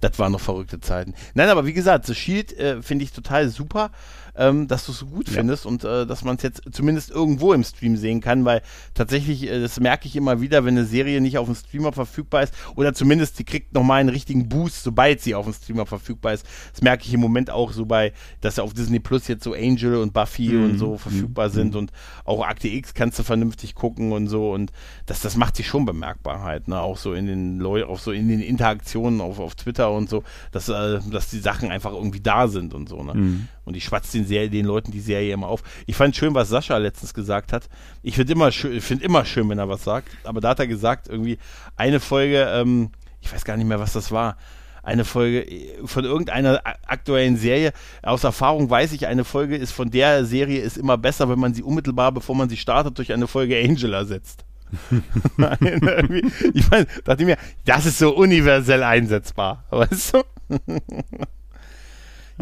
[0.00, 1.14] Das waren noch verrückte Zeiten.
[1.34, 3.92] Nein, aber wie gesagt, The Shield äh, finde ich total super,
[4.34, 5.34] ähm, dass du es so gut Ja.
[5.34, 8.62] findest und äh, dass man es jetzt zumindest irgendwo im Stream sehen kann, weil
[8.94, 12.42] tatsächlich, äh, das merke ich immer wieder, wenn eine Serie nicht auf dem Streamer verfügbar
[12.42, 16.32] ist oder zumindest die kriegt nochmal einen richtigen Boost, sobald sie auf dem Streamer verfügbar
[16.34, 16.46] ist.
[16.72, 19.96] Das merke ich im Moment auch so bei, dass auf Disney Plus jetzt so Angel
[19.96, 20.64] und Buffy Mhm.
[20.64, 21.92] und so verfügbar sind und
[22.24, 24.72] auch Akte X kannst du vernünftig gucken und so und
[25.06, 26.80] das, das macht sich schon bemerkbar halt, ne?
[26.80, 30.22] auch so in den Leu auch so in den Interaktionen auf, auf Twitter und so,
[30.52, 33.14] dass, äh, dass die Sachen einfach irgendwie da sind und so, ne?
[33.14, 33.48] Mhm.
[33.64, 35.62] Und ich schwatze den, Serie, den Leuten die Serie immer auf.
[35.86, 37.68] Ich fand schön, was Sascha letztens gesagt hat.
[38.02, 40.08] Ich finde immer, schön, find immer schön, wenn er was sagt.
[40.24, 41.38] Aber da hat er gesagt, irgendwie
[41.76, 42.90] eine Folge, ähm,
[43.20, 44.36] ich weiß gar nicht mehr, was das war.
[44.82, 47.72] Eine Folge äh, von irgendeiner aktuellen Serie.
[48.02, 51.54] Aus Erfahrung weiß ich, eine Folge ist von der Serie ist immer besser, wenn man
[51.54, 54.44] sie unmittelbar, bevor man sie startet, durch eine Folge Angel ersetzt.
[55.38, 59.64] Irgendwie, ich meine, dachte mir, das ist so universell einsetzbar.
[59.70, 60.22] Weißt du?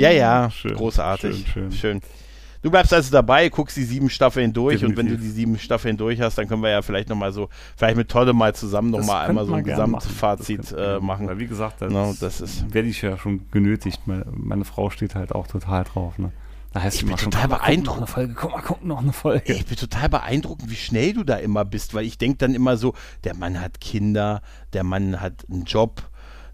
[0.00, 1.46] Ja, ja, Schön, großartig.
[1.52, 2.00] schön, schön.
[2.62, 5.20] Du bleibst also dabei, guckst die sieben Staffeln durch und wenn du Definitiv.
[5.22, 8.34] die sieben Staffeln durch hast, dann können wir ja vielleicht nochmal so, vielleicht mit Todde
[8.34, 9.70] mal zusammen nochmal einmal so ein machen.
[9.70, 11.26] Gesamtfazit man äh, machen.
[11.28, 14.02] Weil wie gesagt, das, Genau, das ist- werde ich ja schon genötigt.
[14.06, 16.18] Meine, meine Frau steht halt auch total drauf.
[16.18, 16.32] Ne?
[16.74, 18.62] Da heißt Ich bin schon, total "Guck mal, guck beeindruckt." noch eine Folge, guck mal,
[18.62, 19.52] guck noch eine Folge.
[19.54, 22.76] Ich bin total beeindruckend, wie schnell du da immer bist, weil ich denke dann immer
[22.76, 22.92] so,
[23.24, 24.42] der Mann hat Kinder,
[24.74, 26.02] der Mann hat einen Job,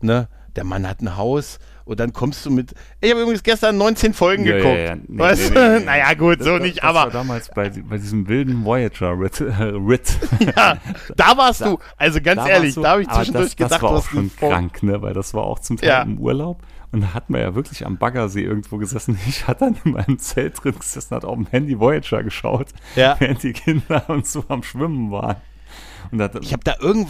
[0.01, 0.29] ne?
[0.55, 2.75] Der Mann hat ein Haus und dann kommst du mit.
[3.01, 4.75] Ich habe übrigens gestern 19 Folgen Ja, geguckt.
[4.77, 4.97] ja, ja.
[4.97, 5.85] Nee, weißt nee, nee, nee.
[5.87, 9.41] Naja, gut, so Das- nicht, das aber war damals bei, bei diesem wilden Voyager-Ritt.
[9.41, 10.77] Äh, ja,
[11.17, 11.79] da warst du.
[11.97, 14.31] Also ganz Da ehrlich, du- da habe ich aber zwischendurch gedacht, das war auch schon
[14.37, 15.01] krank, ne?
[15.01, 16.63] Weil das war auch zum Teil im Urlaub.
[16.93, 19.19] Und da hat man ja wirklich am Baggersee irgendwo gesessen.
[19.29, 23.43] Ich hatte dann in meinem Zelt drin gesessen, hat auf dem Handy Voyager geschaut, während
[23.43, 25.37] die Kinder und so am Schwimmen waren.
[26.13, 27.09] Und da, Ich habe da irgend,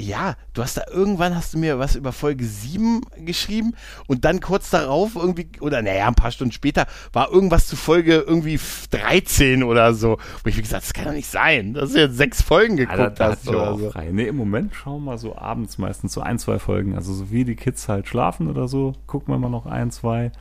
[0.00, 3.74] Ja, du hast da irgendwann hast du mir was über Folge 7 geschrieben
[4.06, 8.24] und dann kurz darauf irgendwie, oder naja, ein paar Stunden später, war irgendwas zu Folge
[8.26, 8.58] irgendwie
[8.90, 10.18] 13 oder so.
[10.42, 12.98] Wo ich wie gesagt, das kann doch nicht sein, dass du jetzt sechs Folgen geguckt
[12.98, 13.48] Ja, da, da hast.
[13.48, 13.90] Oder so.
[13.90, 14.08] frei.
[14.10, 16.94] Nee, im Moment schauen wir so abends meistens so ein, zwei Folgen.
[16.94, 20.32] Also so wie die Kids halt schlafen oder so, gucken wir mal noch ein, zwei.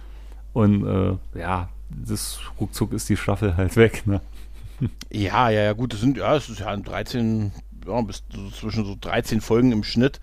[0.54, 4.22] Und äh, ja, das ruckzuck ist die Staffel halt weg, ne?
[5.12, 7.52] Ja, ja, ja, gut, das sind, ja, es ist ja ein 13,
[7.90, 10.20] ja, bis so zwischen so 13 Folgen im Schnitt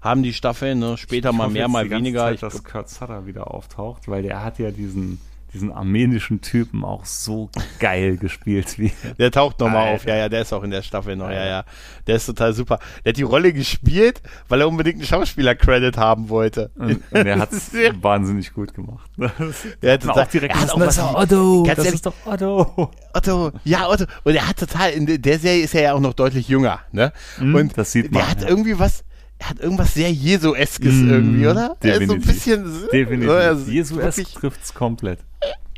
[0.00, 0.98] haben die Staffeln, ne?
[0.98, 2.20] Später Ich mal mehr, mal weniger.
[2.20, 5.20] Zeit, Ich dass Kurt Sutter wieder auftaucht, weil der hat ja diesen,
[5.52, 10.42] diesen armenischen Typen auch so geil gespielt, wie der taucht nochmal auf, ja, ja, der
[10.42, 11.64] ist auch in der Staffel noch, ja, ja.
[12.06, 12.78] Der ist total super.
[13.04, 16.70] Der hat die Rolle gespielt, weil er unbedingt einen Schauspieler-Credit haben wollte.
[16.76, 19.10] Und, und er hat Das es wahnsinnig gut gemacht.
[19.82, 21.94] Der hat total- auch direkt er hat gesagt, auch das was- Otto, ganz das ehrlich-
[21.96, 22.90] ist doch Otto.
[23.14, 24.04] Otto, ja, Otto.
[24.24, 27.12] Und er hat total, in der Serie ist er ja auch noch deutlich jünger, ne?
[27.38, 28.48] Mhm, und das sieht der man, hat ja.
[28.48, 29.04] irgendwie was,
[29.38, 31.76] er hat irgendwas sehr Jesu-eskes Mhm, irgendwie, oder?
[31.82, 32.26] Er ist so ein definitiv.
[32.26, 33.30] bisschen, Definitiv.
[33.30, 35.18] Also, Jesus wirklich- trifft's komplett.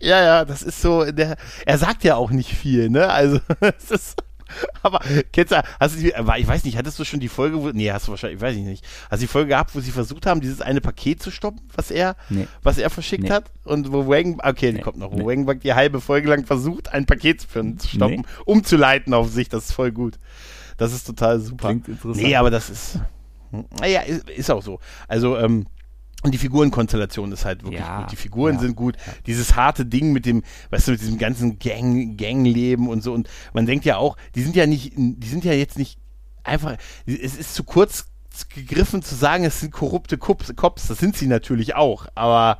[0.01, 1.37] Ja, ja, das ist so, der,
[1.67, 3.09] er sagt ja auch nicht viel, ne?
[3.11, 3.41] Also,
[3.79, 4.23] es ist,
[4.83, 5.01] aber,
[5.33, 8.07] kennst du, hast du ich weiß nicht, hattest du schon die Folge, wo, nee, hast
[8.07, 10.41] du wahrscheinlich, ich weiß ich nicht, hast du die Folge gehabt, wo sie versucht haben,
[10.41, 12.47] dieses eine Paket zu stoppen, was er, Nee.
[12.63, 13.31] was er verschickt Nee.
[13.31, 13.51] hat?
[13.65, 14.81] Und wo Wang, okay, die Nee.
[14.83, 15.27] kommt noch, wo Nee.
[15.27, 19.49] Wagenbach die halbe Folge lang versucht, ein Paket zu, finden, zu stoppen, umzuleiten auf sich,
[19.49, 20.19] das ist voll gut.
[20.77, 21.69] Das ist total super.
[21.69, 22.23] Klingt interessant.
[22.27, 22.99] Nee, aber das ist,
[23.81, 24.81] naja, ist, ist auch so.
[25.09, 25.67] Also, ähm,
[26.25, 28.13] und die Figurenkonstellation ist halt wirklich Ja, gut.
[28.13, 28.97] Die Figuren ja, sind gut.
[29.27, 33.13] Dieses harte Ding mit dem, weißt du, mit diesem ganzen Gang, Gangleben und so.
[33.13, 35.99] Und man denkt ja auch, die sind ja nicht, die sind ja jetzt nicht
[36.43, 38.07] einfach, es ist zu kurz
[38.49, 40.89] gegriffen zu sagen, es sind korrupte Cops.
[40.89, 42.07] Das sind sie natürlich auch.
[42.15, 42.59] Aber,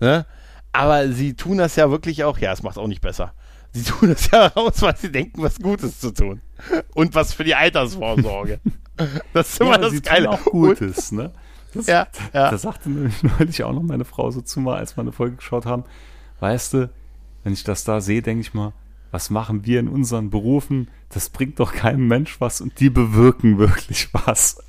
[0.00, 0.26] ne?
[0.72, 3.32] Aber sie tun das ja wirklich auch, ja, es macht auch nicht besser.
[3.72, 6.40] Sie tun das ja raus, weil sie denken, was Gutes zu tun.
[6.94, 8.58] Und was für die Altersvorsorge.
[9.32, 10.30] Das ist immer ja, das Geile.
[10.30, 11.32] auch Gutes, ne?
[11.74, 12.50] Das, Ja, ja.
[12.50, 15.36] Da sagte nämlich neulich auch noch meine Frau so zu mal, als wir eine Folge
[15.36, 15.84] geschaut haben,
[16.40, 16.90] weißt du,
[17.42, 18.72] wenn ich das da sehe, denke ich mal,
[19.14, 20.88] was machen wir in unseren Berufen?
[21.08, 24.60] Das bringt doch keinem Mensch was und die bewirken wirklich was.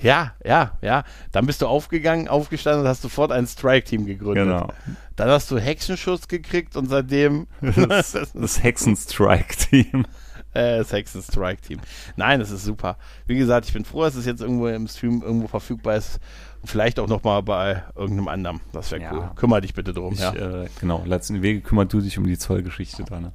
[0.00, 1.04] Ja, ja, ja.
[1.30, 4.44] Dann bist du aufgegangen, aufgestanden und hast sofort ein Strike-Team gegründet.
[4.44, 4.72] Genau.
[5.14, 10.06] Dann hast du Hexenschuss gekriegt und seitdem Das, das, das Hexen-Strike-Team.
[10.54, 11.80] Äh, das Hexen-Strike-Team.
[12.16, 12.96] Nein, das ist super.
[13.26, 16.20] Wie gesagt, ich bin froh, dass es jetzt irgendwo im Stream irgendwo verfügbar ist.
[16.64, 18.60] Vielleicht auch nochmal bei irgendeinem anderen.
[18.72, 19.12] Das wäre Ja.
[19.12, 19.30] cool.
[19.34, 20.12] Kümmer dich bitte drum.
[20.14, 20.32] Ich, ja.
[20.34, 23.32] äh, genau, letzten Wege kümmert du dich um die Zollgeschichte da, ne?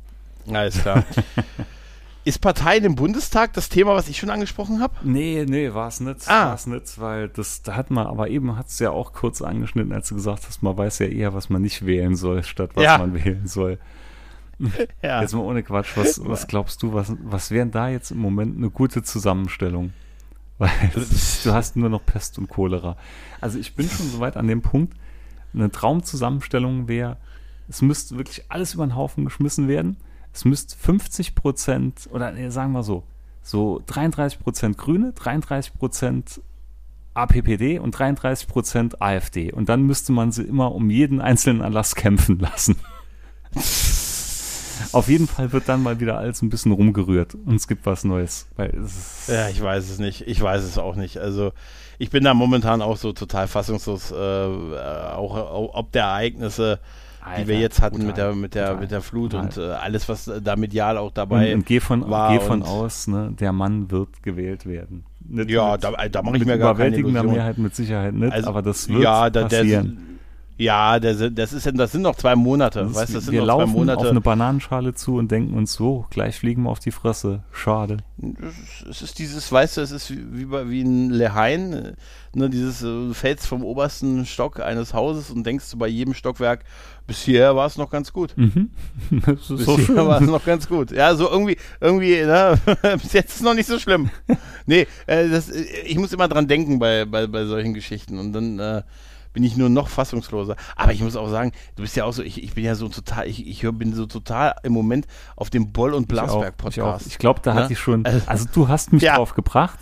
[0.53, 1.03] Alles klar.
[2.23, 4.93] ist Parteien im Bundestag das Thema, was ich schon angesprochen habe?
[5.03, 6.27] Nee, nee, war es nicht.
[6.27, 6.47] Ah.
[6.47, 9.41] War es nicht, weil das, da hat man, aber eben hat es ja auch kurz
[9.41, 12.71] angeschnitten, als du gesagt hast, man weiß ja eher, was man nicht wählen soll, statt
[12.75, 12.97] was Ja.
[12.97, 13.77] man wählen soll.
[15.03, 15.21] Ja.
[15.21, 18.57] Jetzt mal ohne Quatsch, was, was glaubst du, was, was wären da jetzt im Moment
[18.57, 19.93] eine gute Zusammenstellung?
[20.57, 20.71] Weil
[21.43, 22.97] du hast nur noch Pest und Cholera.
[23.39, 24.95] Also ich bin schon soweit an dem Punkt,
[25.53, 27.17] eine Traumzusammenstellung wäre,
[27.69, 29.97] es müsste wirklich alles über den Haufen geschmissen werden.
[30.33, 33.03] Es müsste 50 Prozent, oder nee, sagen wir so,
[33.41, 36.41] so 33 Prozent Grüne, 33 Prozent
[37.13, 39.51] APPD und 33 Prozent AfD.
[39.51, 42.77] Und dann müsste man sie immer um jeden einzelnen Erlass kämpfen lassen.
[44.93, 48.03] Auf jeden Fall wird dann mal wieder alles ein bisschen rumgerührt und es gibt was
[48.03, 48.47] Neues.
[49.27, 50.27] Ja, ich weiß es nicht.
[50.27, 51.17] Ich weiß es auch nicht.
[51.17, 51.51] Also
[51.99, 56.79] ich bin da momentan auch so total fassungslos, äh, äh, auch, ob der Ereignisse,
[57.39, 59.45] die wir Alter, jetzt hatten mit der mit der mit der Flut brutal.
[59.45, 61.49] und äh, alles, was da medial auch dabei.
[61.53, 65.03] und, und geh von, war geh von aus, ne, der Mann wird gewählt werden.
[65.27, 67.23] Nicht ja, mit- da, da mache ich mir gar keine überwältigender.
[67.23, 70.16] Mehrheit mit Sicherheit nicht, Also, aber das wird ja, da, der, passieren.
[70.57, 73.47] Ja, der, das ist das sind noch zwei Monate, Das weißt das sind wir noch
[73.55, 73.99] zwei laufen Monate.
[73.99, 77.43] auf eine Bananenschale zu und denken uns so, gleich fliegen wir auf die Fresse.
[77.51, 77.97] Schade.
[78.89, 81.95] es ist dieses, weißt du, es ist wie, bei- wie ein Lehain,
[82.33, 86.13] ne, dieses, äh, du fällst vom obersten Stock eines Hauses und denkst du bei jedem
[86.13, 86.63] Stockwerk,
[87.05, 88.33] bis hierher war es noch ganz gut.
[88.35, 88.71] Mhm.
[89.25, 90.91] Das ist Bis so hierher war es noch ganz gut.
[90.91, 92.59] Ja, so irgendwie, irgendwie, ne,
[93.01, 94.09] bis jetzt ist es noch nicht so schlimm.
[94.65, 98.33] nee, äh, das, äh, ich muss immer dran denken bei, bei, bei solchen Geschichten und
[98.33, 98.81] dann äh,
[99.37, 100.55] bin ich nur noch fassungsloser.
[100.75, 102.89] Aber ich muss auch sagen, du bist ja auch so, ich, ich bin ja so
[102.89, 106.75] total, ich, ich bin so total im Moment auf dem Boll- und Ich Blasberg-Podcast.
[106.77, 107.11] Ich, auch.
[107.11, 107.61] ich glaube, da Ne?
[107.61, 109.17] hatte ich schon, Also- also du hast mich Ja.
[109.17, 109.77] drauf gebracht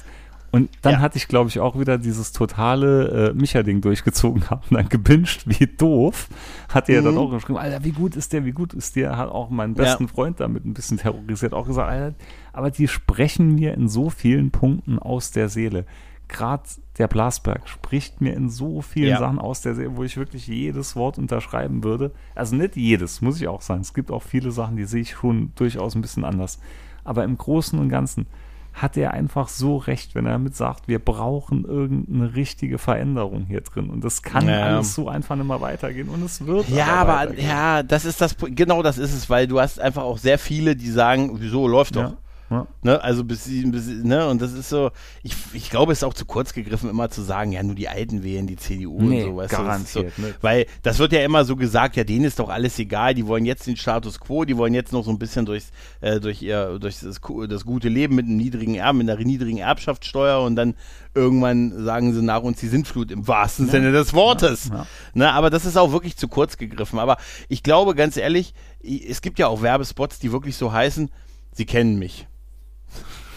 [0.51, 0.99] und dann Ja.
[0.99, 5.67] hatte ich, glaube ich, auch wieder dieses totale äh, Micha-Ding durchgezogen, haben dann gebinged, wie
[5.67, 6.27] doof.
[6.67, 7.19] Hat er dann Mhm.
[7.21, 9.83] auch geschrieben, Alter, wie gut ist der, wie gut ist der, hat auch meinen Ja.
[9.83, 12.13] besten Freund damit ein bisschen terrorisiert, auch gesagt, Alter,
[12.51, 15.85] aber die sprechen mir in so vielen Punkten aus der Seele.
[16.27, 16.63] Gerade
[16.97, 19.19] der Blasberg spricht mir in so vielen Ja.
[19.19, 22.11] Sachen aus der Seele, wo ich wirklich jedes Wort unterschreiben würde.
[22.33, 23.81] Also nicht jedes, muss ich auch sagen.
[23.81, 26.59] Es gibt auch viele Sachen, die sehe ich schon durchaus ein bisschen anders.
[27.03, 28.25] Aber im Großen und Ganzen
[28.73, 33.61] hat er einfach so recht, wenn er damit sagt, wir brauchen irgendeine richtige Veränderung hier
[33.61, 33.89] drin.
[33.89, 34.63] Und das kann Ja.
[34.63, 36.09] alles so einfach nicht mehr weitergehen.
[36.09, 36.67] Und es wird.
[36.69, 37.47] Ja, aber weitergehen.
[37.47, 40.75] ja, das ist das, genau das ist es, weil du hast einfach auch sehr viele,
[40.75, 42.01] die sagen, wieso läuft doch.
[42.01, 42.17] Ja.
[42.49, 42.67] Ja.
[42.83, 44.91] Ne, also bis, sie- bis ne, und das ist so,
[45.23, 47.89] ich, ich glaube, es ist auch zu kurz gegriffen, immer zu sagen, ja, nur die
[47.89, 50.43] Alten wählen die CDU Nee, und so, weißt du, das ist so, garantiert nicht.
[50.43, 53.45] weil das wird ja immer so gesagt, ja, denen ist doch alles egal, die wollen
[53.45, 55.71] jetzt den Status quo, die wollen jetzt noch so ein bisschen durchs,
[56.01, 57.19] äh, durch ihr, durch das,
[57.49, 60.75] das gute Leben mit einem niedrigen Erb, mit einer niedrigen Erbschaftssteuer und dann
[61.15, 64.67] irgendwann sagen sie nach uns die Sintflut im wahrsten Sinne des Wortes.
[64.69, 64.87] Ja, ja.
[65.15, 66.99] Ne, aber das ist auch wirklich zu kurz gegriffen.
[66.99, 67.17] Aber
[67.49, 71.09] ich glaube, ganz ehrlich, es gibt ja auch Werbespots, die wirklich so heißen,
[71.53, 72.27] sie kennen mich.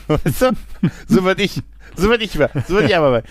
[0.09, 0.51] Weißt du?
[1.07, 1.63] So würde ich,
[1.97, 2.39] so würde ich, so
[2.69, 3.23] würde ich aber,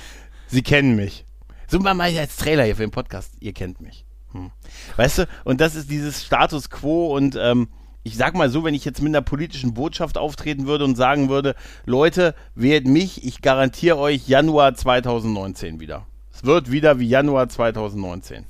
[0.48, 1.26] sie kennen mich.
[1.68, 4.06] So mal als Trailer hier für den Podcast, ihr kennt mich.
[4.32, 4.52] Hm.
[4.96, 7.68] Weißt du, und das ist dieses Status quo und ähm,
[8.04, 11.28] ich sag mal so, wenn ich jetzt mit einer politischen Botschaft auftreten würde und sagen
[11.28, 11.56] würde,
[11.86, 16.06] Leute, wählt mich, ich garantiere euch Januar 2019 wieder.
[16.34, 18.46] Es wird wieder wie Januar 2019.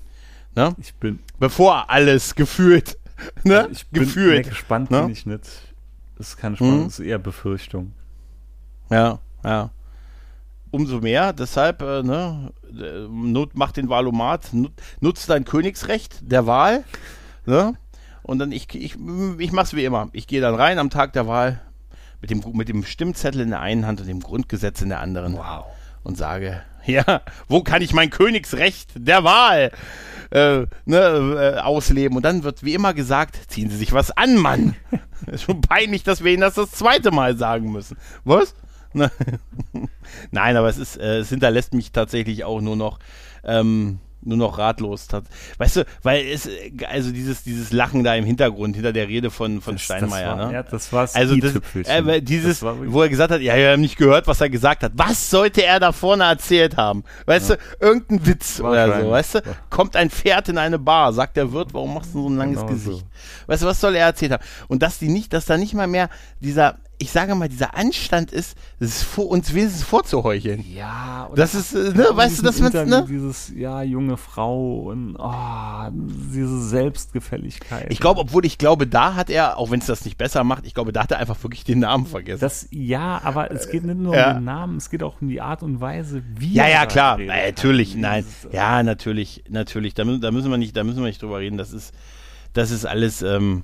[0.56, 0.76] Ne?
[0.80, 2.98] Ich bin, Bevor alles gefühlt,
[3.44, 3.60] ne?
[3.60, 4.50] Also ich bin gefühlt.
[4.50, 5.04] gespannt, ne?
[5.04, 5.44] bin ich nicht.
[6.18, 6.84] Das ist keine Spannung, Mhm.
[6.86, 7.94] das ist eher Befürchtung.
[8.90, 9.70] Ja, ja.
[10.70, 12.52] Umso mehr, deshalb, äh, ne,
[13.10, 16.84] Not macht den Wahlomat, nut, nutzt dein Königsrecht der Wahl,
[17.46, 17.76] ne?
[18.28, 18.98] Und dann, ich, ich,
[19.38, 20.10] ich mach's wie immer.
[20.12, 21.62] Ich gehe dann rein am Tag der Wahl
[22.20, 25.38] mit dem, mit dem Stimmzettel in der einen Hand und dem Grundgesetz in der anderen.
[25.38, 25.66] Wow.
[26.04, 29.72] Und sage, ja, wo kann ich mein Königsrecht der Wahl
[30.32, 32.18] äh, ne, äh, ausleben?
[32.18, 34.76] Und dann wird wie immer gesagt, ziehen Sie sich was an, Mann.
[35.28, 37.98] ist schon peinlich, dass wir Ihnen das das zweite Mal sagen müssen.
[38.26, 38.56] Was?
[38.98, 39.12] Ne?
[40.32, 43.00] Nein, aber es ist, äh, es hinterlässt mich tatsächlich auch nur noch,
[43.44, 45.08] ähm, nur noch ratlos.
[45.58, 46.50] Weißt du, weil es,
[46.90, 50.38] also dieses, dieses Lachen da im Hintergrund, hinter der Rede von, von Das- Steinmeier, das
[50.40, 50.54] war, ne?
[50.54, 51.54] Ja, das war das Also das,
[51.88, 54.50] äh, dieses, Das war wo er gesagt hat, ja, wir haben nicht gehört, was er
[54.50, 54.92] gesagt hat.
[54.96, 57.04] Was sollte er da vorne erzählt haben?
[57.26, 59.42] Weißt du, irgendein Witz oder so, weißt du?
[59.70, 62.60] Kommt ein Pferd in eine Bar, sagt der Wirt, warum machst du so ein langes
[62.62, 63.00] Genau Gesicht?
[63.00, 63.04] so.
[63.46, 64.44] Weißt du, was soll er erzählt haben?
[64.68, 66.10] Und dass die nicht, dass da nicht mal mehr
[66.42, 70.66] dieser, ich sage mal, dieser Anstand ist, ist vor, uns wenigstens vorzuheucheln.
[70.74, 73.06] Ja, und Das ist, äh, ne, weißt du, dass man, ne?
[73.08, 77.88] Dieses, ja, junge Frau und oh, diese Selbstgefälligkeit.
[77.90, 80.66] Ich glaube, obwohl ich glaube, da hat er, auch wenn es das nicht besser macht,
[80.66, 82.40] ich glaube, da hat er einfach wirklich den Namen vergessen.
[82.42, 84.30] das, ja, aber es geht nicht nur ja.
[84.32, 86.86] um den Namen, es geht auch um die Art und Weise, wie Ja, er ja,
[86.88, 87.18] klar.
[87.20, 87.36] redet.
[87.36, 88.26] Äh, natürlich, nein.
[88.28, 89.94] Dieses, Ja, natürlich, natürlich.
[89.94, 91.58] Da müssen, da müssen wir nicht, da müssen wir nicht drüber reden.
[91.58, 91.94] Das ist,
[92.54, 93.64] das ist alles, ähm,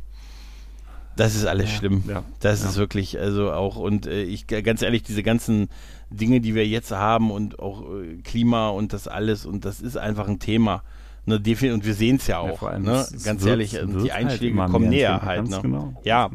[1.15, 2.03] das ist alles Ja, schlimm.
[2.07, 2.69] ja, das ja.
[2.69, 5.69] ist wirklich, also auch, und äh, ich, ganz ehrlich, diese ganzen
[6.09, 9.97] Dinge, die wir jetzt haben und auch äh, Klima und das alles, und das ist
[9.97, 10.83] einfach ein Thema.
[11.25, 12.59] Ne, und wir sehen es ja Ja, auch.
[12.59, 12.95] vor allem, ne?
[13.11, 13.77] es- Ganz ehrlich, die
[14.11, 15.49] halt Einschläge immer kommen näher halt.
[15.49, 15.59] Ne?
[15.61, 16.29] genau, Ja,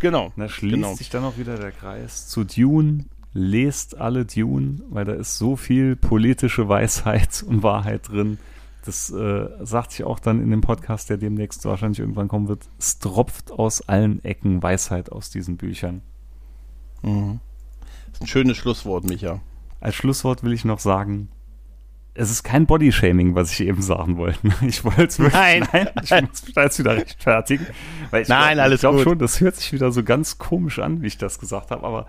[0.00, 0.32] genau.
[0.36, 0.94] Da schließt genau.
[0.94, 3.04] sich dann auch wieder der Kreis zu Dune.
[3.32, 8.38] Lest alle Dune, weil da ist so viel politische Weisheit und Wahrheit drin.
[8.84, 12.68] Das äh, sagt sich auch dann in dem Podcast, der demnächst wahrscheinlich irgendwann kommen wird.
[12.78, 16.00] Es tropft aus allen Ecken Weisheit aus diesen Büchern.
[17.02, 17.40] Mhm.
[18.06, 19.40] Das ist ein schönes Schlusswort, Micha.
[19.80, 21.28] Als Schlusswort will ich noch sagen,
[22.14, 24.38] es ist kein Bodyshaming, was ich eben sagen wollte.
[24.66, 25.34] Ich wollte es wirklich,
[25.72, 25.88] Nein.
[26.02, 27.66] ich muss mich da jetzt wieder rechtfertigen.
[28.10, 30.78] Weil ich Nein, glaub, alles Ich glaube schon, das hört sich wieder so ganz komisch
[30.80, 32.06] an, wie ich das gesagt habe, aber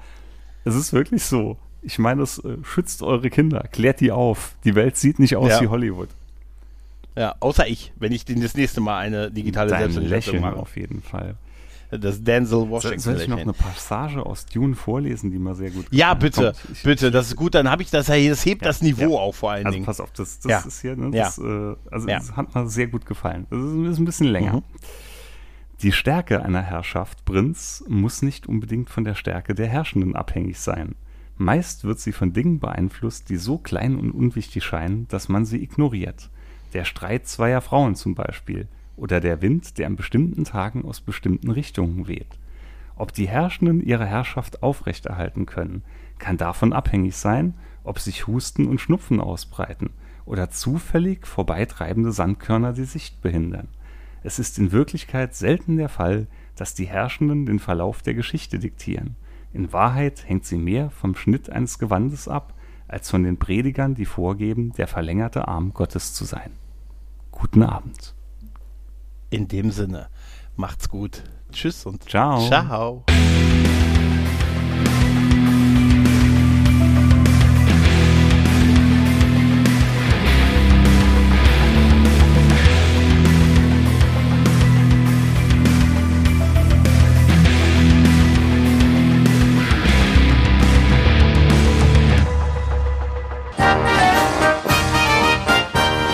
[0.63, 1.57] es ist wirklich so.
[1.84, 4.55] Ich meine, es äh, schützt eure Kinder, klärt die auf.
[4.63, 5.61] Die Welt sieht nicht aus Ja.
[5.61, 6.09] wie Hollywood.
[7.16, 10.55] Ja, außer ich, wenn ich das nächste Mal eine digitale Selbstständigkeit Lächeln mache.
[10.57, 11.36] auf jeden Fall.
[11.91, 12.99] Das Denzel Washington.
[12.99, 16.59] soll ich noch eine Passage aus Dune vorlesen, die mir sehr gut Ja, bitte, hat?
[16.66, 19.01] Komm, ich- bitte, das ist gut, dann habe ich das, das hebt Ja, das Niveau
[19.16, 19.20] ja.
[19.20, 19.86] auf vor allen Also Dingen.
[19.86, 20.59] pass auf, das, das Ja.
[20.66, 23.45] ist hier, ne, das, äh, also das hat mir sehr gut gefallen.
[23.49, 24.53] Das ist, ist ein bisschen länger.
[24.53, 24.64] Mhm.
[25.82, 30.95] Die Stärke einer Herrschaft, Prinz, muss nicht unbedingt von der Stärke der Herrschenden abhängig sein.
[31.38, 35.62] Meist wird sie von Dingen beeinflusst, die so klein und unwichtig scheinen, dass man sie
[35.62, 36.30] ignoriert.
[36.74, 38.67] Der Streit zweier Frauen zum Beispiel.
[38.95, 42.39] Oder der Wind, der an bestimmten Tagen aus bestimmten Richtungen weht.
[42.95, 45.84] Ob die Herrschenden ihre Herrschaft aufrechterhalten können,
[46.19, 49.89] kann davon abhängig sein, ob sich Husten und Schnupfen ausbreiten
[50.26, 53.69] oder zufällig vorbeitreibende Sandkörner die Sicht behindern.
[54.24, 59.15] Es ist in Wirklichkeit selten der Fall, dass die Herrschenden den Verlauf der Geschichte diktieren.
[59.51, 62.53] In Wahrheit hängt sie mehr vom Schnitt eines Gewandes ab,
[62.92, 66.52] als von den Predigern, die vorgeben, der verlängerte Arm Gottes zu sein.
[67.32, 68.14] Guten Abend.
[69.30, 70.10] In dem Sinne,
[70.58, 71.24] macht's gut.
[71.52, 72.48] Tschüss und Ciao.
[72.48, 73.06] Ciao.